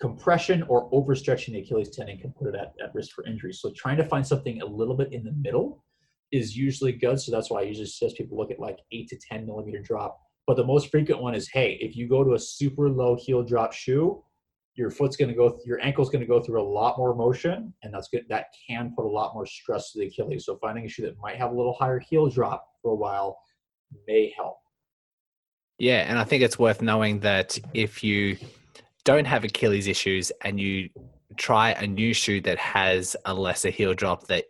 [0.00, 3.52] compression or overstretching the Achilles tendon can put it at, at risk for injury.
[3.52, 5.84] So trying to find something a little bit in the middle
[6.32, 7.20] is usually good.
[7.20, 10.20] So that's why I usually suggest people look at like eight to 10 millimeter drop.
[10.46, 13.42] But the most frequent one is, hey, if you go to a super low heel
[13.42, 14.22] drop shoe,
[14.80, 17.72] your foot's going to go, your ankle's going to go through a lot more motion,
[17.82, 18.24] and that's good.
[18.30, 20.46] That can put a lot more stress to the Achilles.
[20.46, 23.38] So finding a shoe that might have a little higher heel drop for a while
[24.08, 24.56] may help.
[25.78, 28.38] Yeah, and I think it's worth knowing that if you
[29.04, 30.88] don't have Achilles issues and you
[31.36, 34.46] try a new shoe that has a lesser heel drop that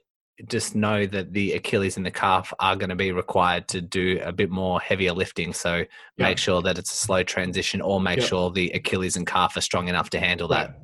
[0.48, 4.20] just know that the Achilles and the calf are going to be required to do
[4.22, 5.52] a bit more heavier lifting.
[5.52, 5.84] So yeah.
[6.18, 9.60] make sure that it's a slow transition or make sure the Achilles and calf are
[9.60, 10.68] strong enough to handle right.
[10.68, 10.80] that.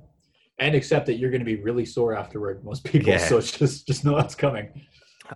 [0.59, 3.09] And accept that you're going to be really sore afterward, most people.
[3.09, 3.18] Yeah.
[3.18, 4.68] So just just know that's coming.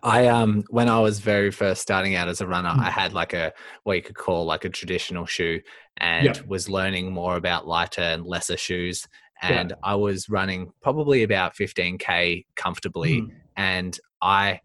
[0.03, 2.79] I um when I was very first starting out as a runner, mm.
[2.79, 3.53] I had like a
[3.85, 5.61] what you could call like a traditional shoe
[5.97, 9.07] and was learning more about lighter and lesser shoes.
[9.43, 9.77] And yeah.
[9.83, 13.31] I was running probably about 15k comfortably, mm.
[13.57, 14.61] and I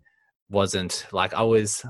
[0.50, 1.86] wasn't like I was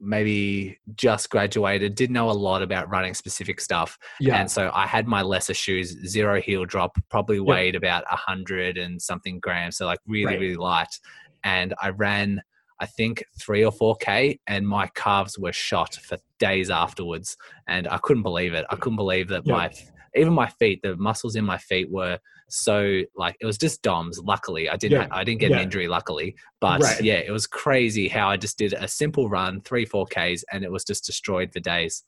[0.00, 3.98] maybe just graduated, didn't know a lot about running specific stuff.
[4.20, 4.36] Yeah.
[4.36, 8.76] And so I had my lesser shoes, zero heel drop, probably weighed about a hundred
[8.76, 9.76] and something grams.
[9.76, 10.40] So like really, right.
[10.40, 10.98] really light.
[11.42, 12.42] And I ran
[12.80, 17.36] I think three or four K, and my calves were shot for days afterwards.
[17.68, 18.66] And I couldn't believe it.
[18.68, 19.70] I couldn't believe that my,
[20.16, 22.18] even my feet, the muscles in my feet were
[22.48, 24.18] so like it was just DOMS.
[24.18, 25.08] Luckily, I didn't, yeah.
[25.10, 25.58] I didn't get yeah.
[25.58, 25.88] an injury.
[25.88, 27.02] Luckily, but right.
[27.02, 30.64] yeah, it was crazy how I just did a simple run, three, four Ks, and
[30.64, 32.04] it was just destroyed for days.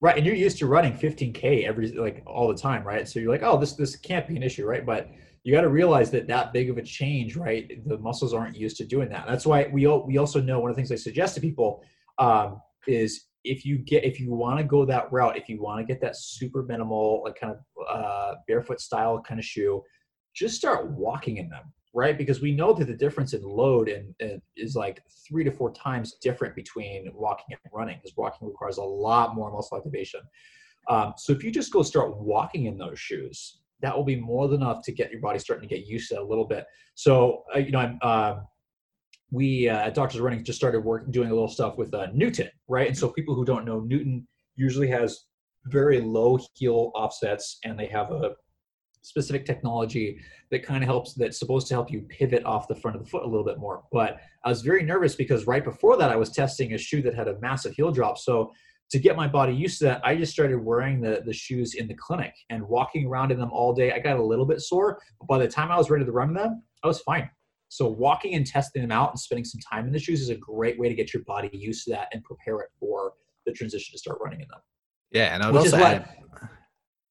[0.00, 3.08] Right, and you're used to running 15k every like all the time, right?
[3.08, 4.86] So you're like, oh, this this can't be an issue, right?
[4.86, 5.10] But
[5.42, 7.70] you got to realize that that big of a change, right?
[7.86, 9.26] The muscles aren't used to doing that.
[9.26, 11.82] That's why we we also know one of the things I suggest to people
[12.18, 15.80] um, is if you get if you want to go that route, if you want
[15.80, 19.82] to get that super minimal like kind of uh, barefoot style kind of shoe,
[20.34, 22.16] just start walking in them, right?
[22.18, 24.14] Because we know that the difference in load and,
[24.56, 28.82] is like three to four times different between walking and running, because walking requires a
[28.82, 30.20] lot more muscle activation.
[30.88, 34.48] Um, so if you just go start walking in those shoes, that will be more
[34.48, 36.64] than enough to get your body starting to get used to a little bit.
[36.94, 38.36] So, uh, you know, I'm, uh,
[39.30, 42.48] we uh, at Doctors Running just started work doing a little stuff with uh, Newton,
[42.66, 42.88] right?
[42.88, 44.26] And so people who don't know, Newton
[44.56, 45.24] usually has
[45.66, 48.32] very low heel offsets, and they have a
[49.02, 50.18] specific technology
[50.50, 53.08] that kind of helps that's supposed to help you pivot off the front of the
[53.08, 53.84] foot a little bit more.
[53.92, 57.14] But I was very nervous because right before that I was testing a shoe that
[57.14, 58.18] had a massive heel drop.
[58.18, 58.52] So
[58.90, 61.86] to get my body used to that, I just started wearing the, the shoes in
[61.86, 63.92] the clinic and walking around in them all day.
[63.92, 66.32] I got a little bit sore, but by the time I was ready to run
[66.32, 67.28] them, I was fine.
[67.68, 70.36] So walking and testing them out and spending some time in the shoes is a
[70.36, 73.12] great way to get your body used to that and prepare it for
[73.46, 74.60] the transition to start running in them.
[75.10, 76.08] Yeah, and I would which also is what,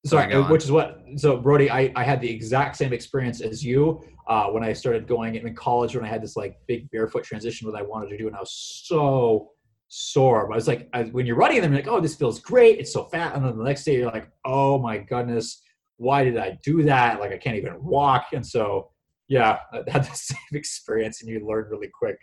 [0.05, 1.01] sorry, which is what.
[1.15, 5.07] So Brodie, I, I had the exact same experience as you uh, when I started
[5.07, 8.17] going in college when I had this like big barefoot transition that I wanted to
[8.17, 9.51] do, and I was so
[9.87, 10.47] sore.
[10.47, 12.39] But I was like I, when you're running in them, you're like, oh, this feels
[12.39, 12.79] great.
[12.79, 13.35] It's so fat.
[13.35, 15.61] And then the next day, you're like, oh my goodness,
[15.97, 17.19] why did I do that?
[17.19, 18.27] Like I can't even walk.
[18.33, 18.91] And so,
[19.27, 22.17] yeah, I had the same experience, and you learn really quick.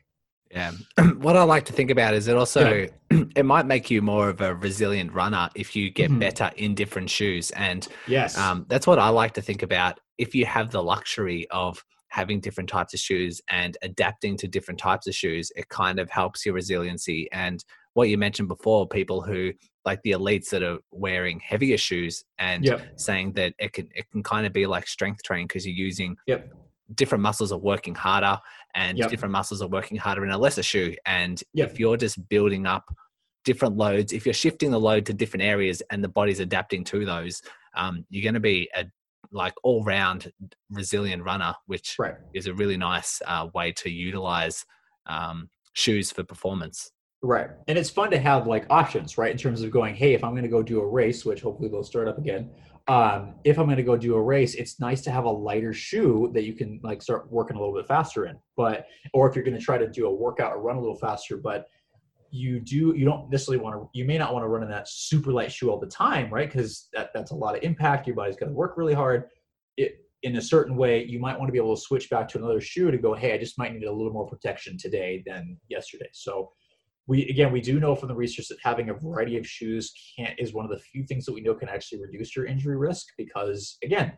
[0.50, 0.72] Yeah.
[1.18, 3.24] what I like to think about is it also yeah.
[3.36, 6.20] it might make you more of a resilient runner if you get mm-hmm.
[6.20, 7.50] better in different shoes.
[7.52, 9.98] And yes, um, that's what I like to think about.
[10.16, 14.78] If you have the luxury of having different types of shoes and adapting to different
[14.78, 17.28] types of shoes, it kind of helps your resiliency.
[17.32, 19.52] And what you mentioned before, people who
[19.84, 22.82] like the elites that are wearing heavier shoes and yep.
[22.96, 26.16] saying that it can it can kind of be like strength training because you're using
[26.26, 26.52] yep.
[26.96, 28.38] Different muscles are working harder
[28.74, 29.10] and yep.
[29.10, 30.94] different muscles are working harder in a lesser shoe.
[31.06, 32.84] And if you're just building up
[33.44, 37.04] different loads, if you're shifting the load to different areas and the body's adapting to
[37.04, 37.42] those,
[37.76, 38.84] um, you're going to be a
[39.32, 40.32] like all round
[40.70, 42.14] resilient runner, which right.
[42.34, 44.64] is a really nice uh, way to utilize
[45.06, 46.90] um, shoes for performance.
[47.22, 47.48] Right.
[47.68, 49.32] And it's fun to have like options, right?
[49.32, 51.68] In terms of going, hey, if I'm going to go do a race, which hopefully
[51.68, 52.50] they'll start up again.
[52.86, 55.72] Um, if I'm going to go do a race, it's nice to have a lighter
[55.72, 58.36] shoe that you can like start working a little bit faster in.
[58.56, 60.98] But, or if you're going to try to do a workout or run a little
[60.98, 61.66] faster, but
[62.30, 64.88] you do, you don't necessarily want to, you may not want to run in that
[64.88, 66.52] super light shoe all the time, right?
[66.52, 68.06] Because that, that's a lot of impact.
[68.06, 69.28] Your body's going to work really hard.
[69.76, 72.38] It, in a certain way, you might want to be able to switch back to
[72.38, 75.58] another shoe to go, hey, I just might need a little more protection today than
[75.68, 76.08] yesterday.
[76.12, 76.50] So,
[77.06, 80.34] we again we do know from the research that having a variety of shoes can
[80.38, 83.06] is one of the few things that we know can actually reduce your injury risk
[83.18, 84.12] because again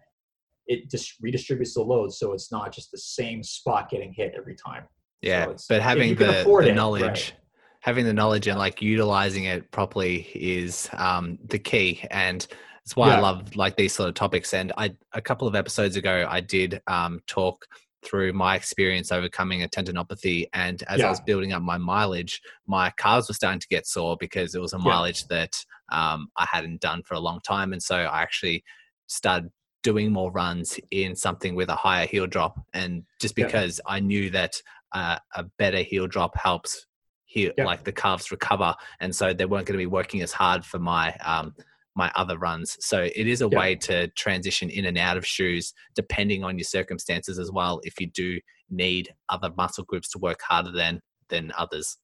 [0.66, 4.55] it just redistributes the load so it's not just the same spot getting hit every
[4.55, 4.84] time
[5.22, 7.34] yeah so but having the, the knowledge right.
[7.80, 12.47] having the knowledge and like utilizing it properly is um, the key and
[12.84, 13.16] that's why yeah.
[13.16, 16.41] i love like these sort of topics and i a couple of episodes ago i
[16.41, 17.66] did um, talk
[18.07, 20.46] through my experience overcoming a tendinopathy.
[20.52, 21.07] And as yeah.
[21.07, 24.61] I was building up my mileage, my calves were starting to get sore because it
[24.61, 25.38] was a mileage yeah.
[25.38, 27.72] that um, I hadn't done for a long time.
[27.72, 28.62] And so I actually
[29.09, 29.50] started
[29.82, 32.61] doing more runs in something with a higher heel drop.
[32.72, 33.94] And just because yeah.
[33.94, 34.61] I knew that
[34.92, 36.86] uh, a better heel drop helps
[37.24, 38.74] heel, like the calves recover.
[39.00, 41.54] And so they weren't going to be working as hard for my, um,
[41.97, 42.76] my other runs.
[42.80, 46.64] So it is a way to transition in and out of shoes depending on your
[46.64, 47.80] circumstances as well.
[47.82, 48.38] If you do
[48.70, 51.97] need other muscle groups to work harder than than others.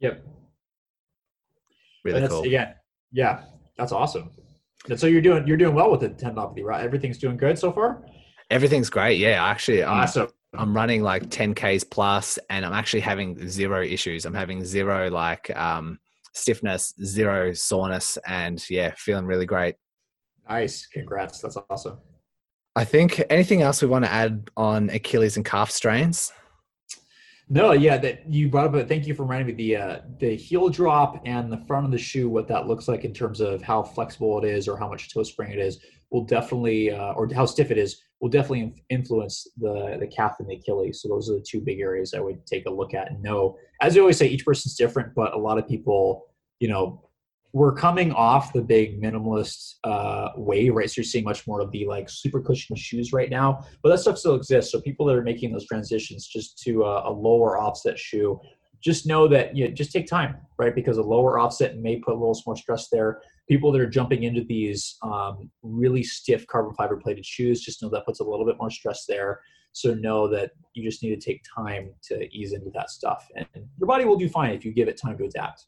[0.00, 0.24] Yep.
[2.04, 2.46] Really cool.
[2.46, 2.72] Yeah,
[3.12, 3.42] yeah,
[3.76, 4.30] that's awesome.
[4.88, 6.84] And so you're doing you're doing well with the tendinopathy, right?
[6.84, 8.04] Everything's doing good so far.
[8.50, 9.18] Everything's great.
[9.18, 10.28] Yeah, actually, I'm, awesome.
[10.54, 14.26] I'm running like 10ks plus, and I'm actually having zero issues.
[14.26, 15.98] I'm having zero like um,
[16.32, 19.76] stiffness, zero soreness, and yeah, feeling really great.
[20.48, 20.86] Nice.
[20.86, 21.40] Congrats.
[21.40, 21.98] That's awesome.
[22.74, 26.32] I think anything else we want to add on Achilles and calf strains?
[27.48, 28.72] No, yeah, that you brought up.
[28.72, 31.92] But thank you for reminding me the uh, the heel drop and the front of
[31.92, 34.88] the shoe, what that looks like in terms of how flexible it is or how
[34.88, 35.80] much toe spring it is,
[36.10, 40.48] will definitely, uh, or how stiff it is, will definitely influence the the calf and
[40.48, 41.02] the Achilles.
[41.02, 43.58] So those are the two big areas I would take a look at and know.
[43.82, 46.26] As I always say, each person's different, but a lot of people,
[46.60, 47.02] you know,
[47.52, 50.88] we're coming off the big minimalist uh, wave, right?
[50.88, 53.98] So you're seeing much more of the like super cushiony shoes right now, but that
[53.98, 54.70] stuff still exists.
[54.70, 58.40] So people that are making those transitions just to a, a lower offset shoe,
[58.80, 60.74] just know that you know, just take time, right?
[60.74, 63.20] Because a lower offset may put a little more stress there
[63.52, 67.90] people that are jumping into these um, really stiff carbon fiber plated shoes just know
[67.90, 69.40] that puts a little bit more stress there.
[69.72, 73.46] So know that you just need to take time to ease into that stuff and
[73.78, 75.66] your body will do fine if you give it time to adapt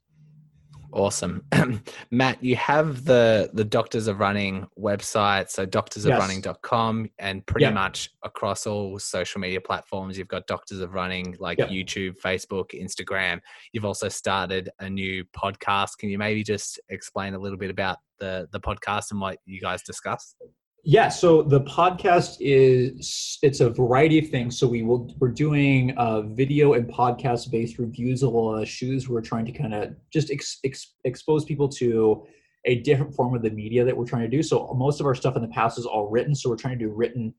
[0.94, 1.44] Awesome.
[2.12, 7.74] Matt, you have the the Doctors of Running website, so doctorsofrunning.com and pretty yep.
[7.74, 11.70] much across all social media platforms you've got Doctors of Running like yep.
[11.70, 13.40] YouTube, Facebook, Instagram.
[13.72, 15.98] You've also started a new podcast.
[15.98, 19.60] Can you maybe just explain a little bit about the the podcast and what you
[19.60, 20.36] guys discuss?
[20.86, 24.58] Yeah, so the podcast is it's a variety of things.
[24.58, 29.08] So we will we're doing uh, video and podcast based reviews of shoes.
[29.08, 32.26] We're trying to kind of just ex, ex, expose people to
[32.66, 34.42] a different form of the media that we're trying to do.
[34.42, 36.34] So most of our stuff in the past is all written.
[36.34, 37.32] So we're trying to do written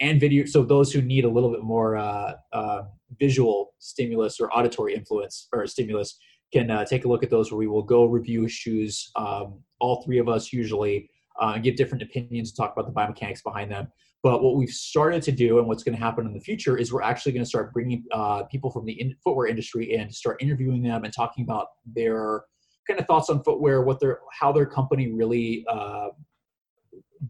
[0.00, 0.44] and video.
[0.44, 2.82] So those who need a little bit more uh, uh,
[3.18, 6.18] visual stimulus or auditory influence or stimulus
[6.52, 7.50] can uh, take a look at those.
[7.50, 9.10] Where we will go review shoes.
[9.16, 11.08] Um, all three of us usually
[11.42, 13.88] uh, and give different opinions talk about the biomechanics behind them.
[14.22, 16.92] But what we've started to do and what's going to happen in the future is
[16.92, 20.14] we're actually going to start bringing uh, people from the in- footwear industry in to
[20.14, 22.44] start interviewing them and talking about their
[22.86, 26.08] kind of thoughts on footwear, what their how their company really uh,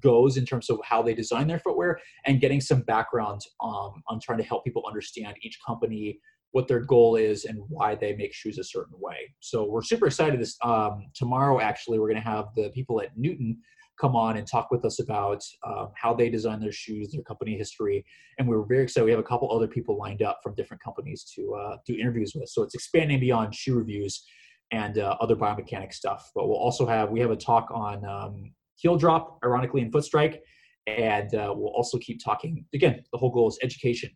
[0.01, 4.21] goes in terms of how they design their footwear, and getting some background um, on
[4.21, 6.19] trying to help people understand each company
[6.51, 9.17] what their goal is and why they make shoes a certain way.
[9.41, 10.39] So we're super excited.
[10.39, 13.59] This um, tomorrow, actually, we're going to have the people at Newton
[14.01, 17.57] come on and talk with us about um, how they design their shoes, their company
[17.57, 18.05] history,
[18.39, 19.05] and we are very excited.
[19.05, 22.33] We have a couple other people lined up from different companies to uh, do interviews
[22.35, 22.49] with.
[22.49, 24.25] So it's expanding beyond shoe reviews
[24.73, 26.31] and uh, other biomechanics stuff.
[26.35, 30.05] But we'll also have we have a talk on um, heel drop, ironically, and foot
[30.05, 30.43] strike,
[30.87, 32.65] and uh, we'll also keep talking.
[32.75, 34.11] Again, the whole goal is education,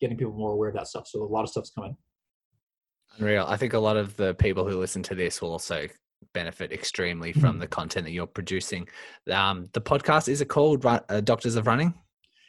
[0.00, 1.06] getting people more aware of that stuff.
[1.06, 1.96] So a lot of stuff's coming.
[3.18, 3.44] Unreal.
[3.46, 5.88] I think a lot of the people who listen to this will also
[6.32, 7.58] benefit extremely from mm-hmm.
[7.60, 8.88] the content that you're producing.
[9.30, 11.94] Um, the podcast is it called uh, Doctors of Running?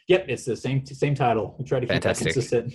[0.08, 1.54] Yep, it's the same same title.
[1.58, 2.28] We try to keep Fantastic.
[2.28, 2.74] that consistent.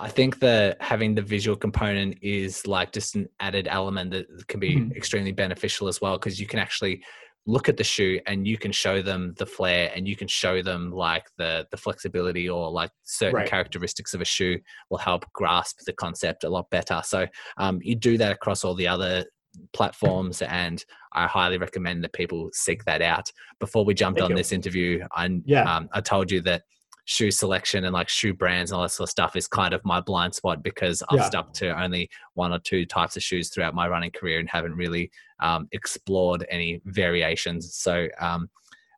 [0.00, 4.58] I think that having the visual component is like just an added element that can
[4.58, 4.92] be mm-hmm.
[4.96, 7.02] extremely beneficial as well because you can actually
[7.46, 10.62] look at the shoe and you can show them the flare and you can show
[10.62, 13.48] them like the the flexibility or like certain right.
[13.48, 14.58] characteristics of a shoe
[14.90, 17.26] will help grasp the concept a lot better so
[17.56, 19.24] um, you do that across all the other
[19.72, 24.30] platforms and i highly recommend that people seek that out before we jumped Thank on
[24.32, 24.36] you.
[24.36, 25.62] this interview i yeah.
[25.62, 26.62] Um, i told you that
[27.08, 29.82] shoe selection and like shoe brands and all that sort of stuff is kind of
[29.82, 31.24] my blind spot because I've yeah.
[31.24, 34.74] stuck to only one or two types of shoes throughout my running career and haven't
[34.74, 37.74] really um, explored any variations.
[37.74, 38.50] So um,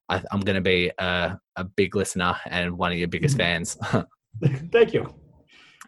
[0.08, 3.78] I, am going to be a, a, big listener and one of your biggest fans.
[4.72, 5.14] Thank you.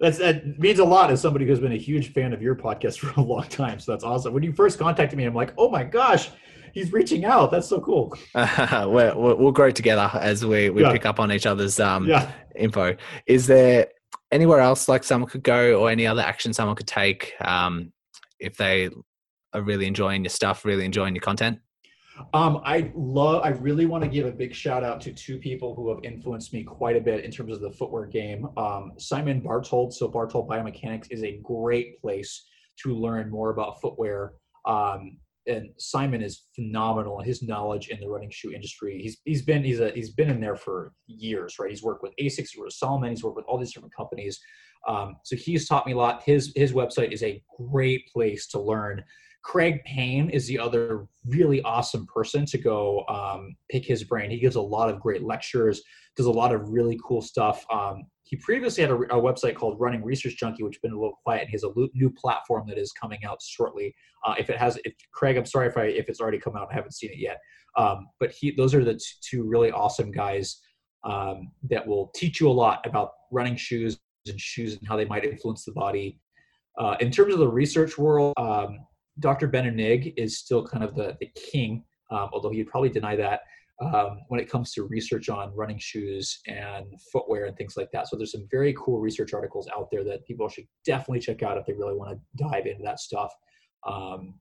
[0.01, 2.99] That's, that means a lot as somebody who's been a huge fan of your podcast
[3.01, 3.79] for a long time.
[3.79, 4.33] So that's awesome.
[4.33, 6.31] When you first contacted me, I'm like, oh my gosh,
[6.73, 7.51] he's reaching out.
[7.51, 8.17] That's so cool.
[8.35, 10.93] Uh, we're, we'll grow together as we, we yeah.
[10.93, 12.31] pick up on each other's um, yeah.
[12.57, 12.97] info.
[13.27, 13.89] Is there
[14.31, 17.93] anywhere else like someone could go or any other action someone could take um,
[18.41, 18.89] if they
[19.53, 21.59] are really enjoying your stuff, really enjoying your content?
[22.33, 23.43] Um, I love.
[23.45, 26.53] I really want to give a big shout out to two people who have influenced
[26.53, 28.49] me quite a bit in terms of the footwear game.
[28.57, 29.93] Um, Simon Bartold.
[29.93, 32.45] So Bartold Biomechanics is a great place
[32.83, 34.35] to learn more about footwear.
[34.67, 39.01] Um, and Simon is phenomenal in his knowledge in the running shoe industry.
[39.03, 41.71] He's he's been he's a he's been in there for years, right?
[41.71, 44.41] He's worked with Asics, he's worked with Salomon, he's worked with all these different companies.
[44.87, 46.23] Um, so he's taught me a lot.
[46.25, 49.03] His his website is a great place to learn.
[49.43, 54.31] Craig Payne is the other really awesome person to go um, pick his brain.
[54.31, 55.83] He gives a lot of great lectures,
[56.17, 57.65] does a lot of really cool stuff.
[57.71, 60.99] Um, he previously had a, a, website called Running Research Junkie, which has been a
[60.99, 61.43] little quiet.
[61.43, 63.95] And he has a new platform that is coming out shortly.
[64.25, 66.69] Uh, if it has, if, Craig, I'm sorry if I if it's already come out.
[66.71, 67.39] I haven't seen it yet.
[67.77, 70.61] Um, but he, those are the t- two really awesome guys
[71.05, 75.05] um, that will teach you a lot about running shoes and shoes and how they
[75.05, 76.21] might influence the body.
[76.79, 78.79] Uh, in terms of the research world, um,
[79.23, 79.47] Dr.
[79.47, 83.41] Benno Nigg is still kind of the, the king, um, although he'd probably deny that
[83.81, 88.09] um, when it comes to research on running shoes and footwear and things like that.
[88.09, 91.57] So there's some very cool research articles out there that people should definitely check out
[91.57, 93.33] if they really want to dive into that stuff.
[93.87, 94.35] Um,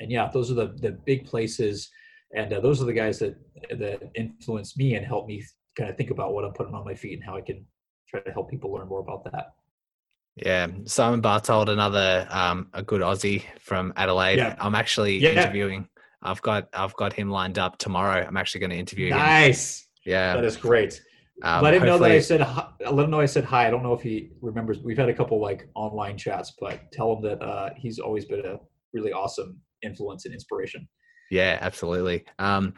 [0.00, 1.88] and yeah, those are the the big places,
[2.34, 3.36] and uh, those are the guys that
[3.78, 5.44] that influence me and help me
[5.76, 7.64] kind of think about what I'm putting on my feet and how I can
[8.08, 9.52] try to help people learn more about that.
[10.36, 14.38] Yeah, Simon Bartold, another um, a good Aussie from Adelaide.
[14.38, 14.56] Yeah.
[14.58, 15.30] I'm actually yeah.
[15.30, 15.88] interviewing
[16.24, 18.24] I've got I've got him lined up tomorrow.
[18.26, 19.18] I'm actually going to interview nice.
[19.20, 19.22] him.
[19.22, 19.88] Nice.
[20.06, 21.00] Yeah, that is great.
[21.42, 22.40] Um, let him know that I said.
[22.40, 22.68] Hi.
[22.90, 23.66] Let him know I said hi.
[23.66, 24.80] I don't know if he remembers.
[24.80, 28.44] We've had a couple like online chats, but tell him that uh, he's always been
[28.44, 28.58] a
[28.92, 30.88] really awesome influence and inspiration.
[31.30, 32.24] Yeah, absolutely.
[32.38, 32.74] Um,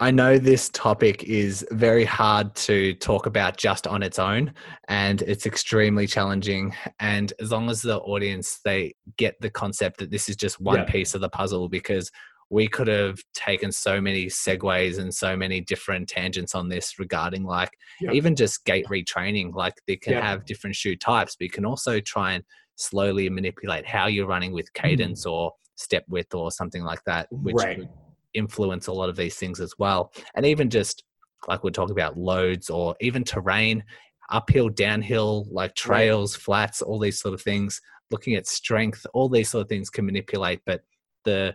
[0.00, 4.54] I know this topic is very hard to talk about just on its own
[4.88, 10.10] and it's extremely challenging and as long as the audience they get the concept that
[10.10, 10.84] this is just one yeah.
[10.84, 12.10] piece of the puzzle because
[12.48, 17.44] we could have taken so many segues and so many different tangents on this regarding
[17.44, 17.70] like
[18.00, 18.14] yep.
[18.14, 20.22] even just gait retraining like they can yep.
[20.22, 22.44] have different shoe types but you can also try and
[22.76, 25.32] slowly manipulate how you're running with cadence mm.
[25.32, 27.78] or step width or something like that which right.
[27.78, 27.88] would
[28.34, 31.04] influence a lot of these things as well and even just
[31.48, 33.82] like we're talking about loads or even terrain
[34.30, 36.42] uphill downhill like trails right.
[36.42, 37.80] flats all these sort of things
[38.10, 40.82] looking at strength all these sort of things can manipulate but
[41.24, 41.54] the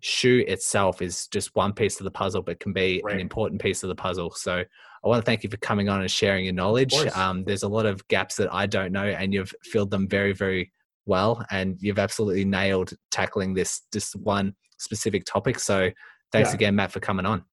[0.00, 3.14] shoe itself is just one piece of the puzzle, but can be right.
[3.14, 4.30] an important piece of the puzzle.
[4.30, 6.94] So I want to thank you for coming on and sharing your knowledge.
[7.16, 10.32] Um, there's a lot of gaps that I don't know, and you've filled them very,
[10.32, 10.72] very
[11.06, 15.58] well, and you've absolutely nailed tackling this this one specific topic.
[15.58, 15.90] So
[16.36, 16.54] thanks yeah.
[16.54, 17.44] again, Matt, for coming on.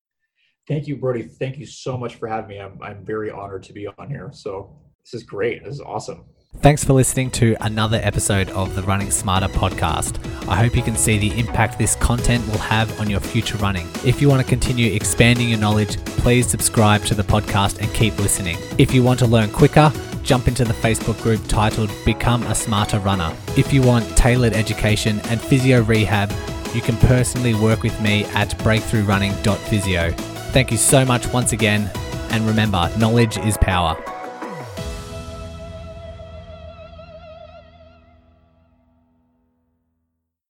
[0.68, 1.24] Thank you, Brodie.
[1.24, 2.60] Thank you so much for having me.
[2.60, 4.30] I'm I'm very honored to be on here.
[4.34, 5.64] So this is great.
[5.64, 6.26] This is awesome.
[6.58, 10.24] Thanks for listening to another episode of the Running Smarter podcast.
[10.48, 13.88] I hope you can see the impact this content will have on your future running.
[14.06, 18.18] If you want to continue expanding your knowledge, please subscribe to the podcast and keep
[18.20, 18.58] listening.
[18.78, 19.92] If you want to learn quicker,
[20.24, 23.36] jump into the Facebook group titled Become a Smarter Runner.
[23.58, 26.32] If you want tailored education and physio rehab,
[26.74, 30.12] you can personally work with me at breakthroughrunning.physio.
[30.52, 31.92] Thank you so much once again,
[32.32, 34.13] and remember, knowledge is power.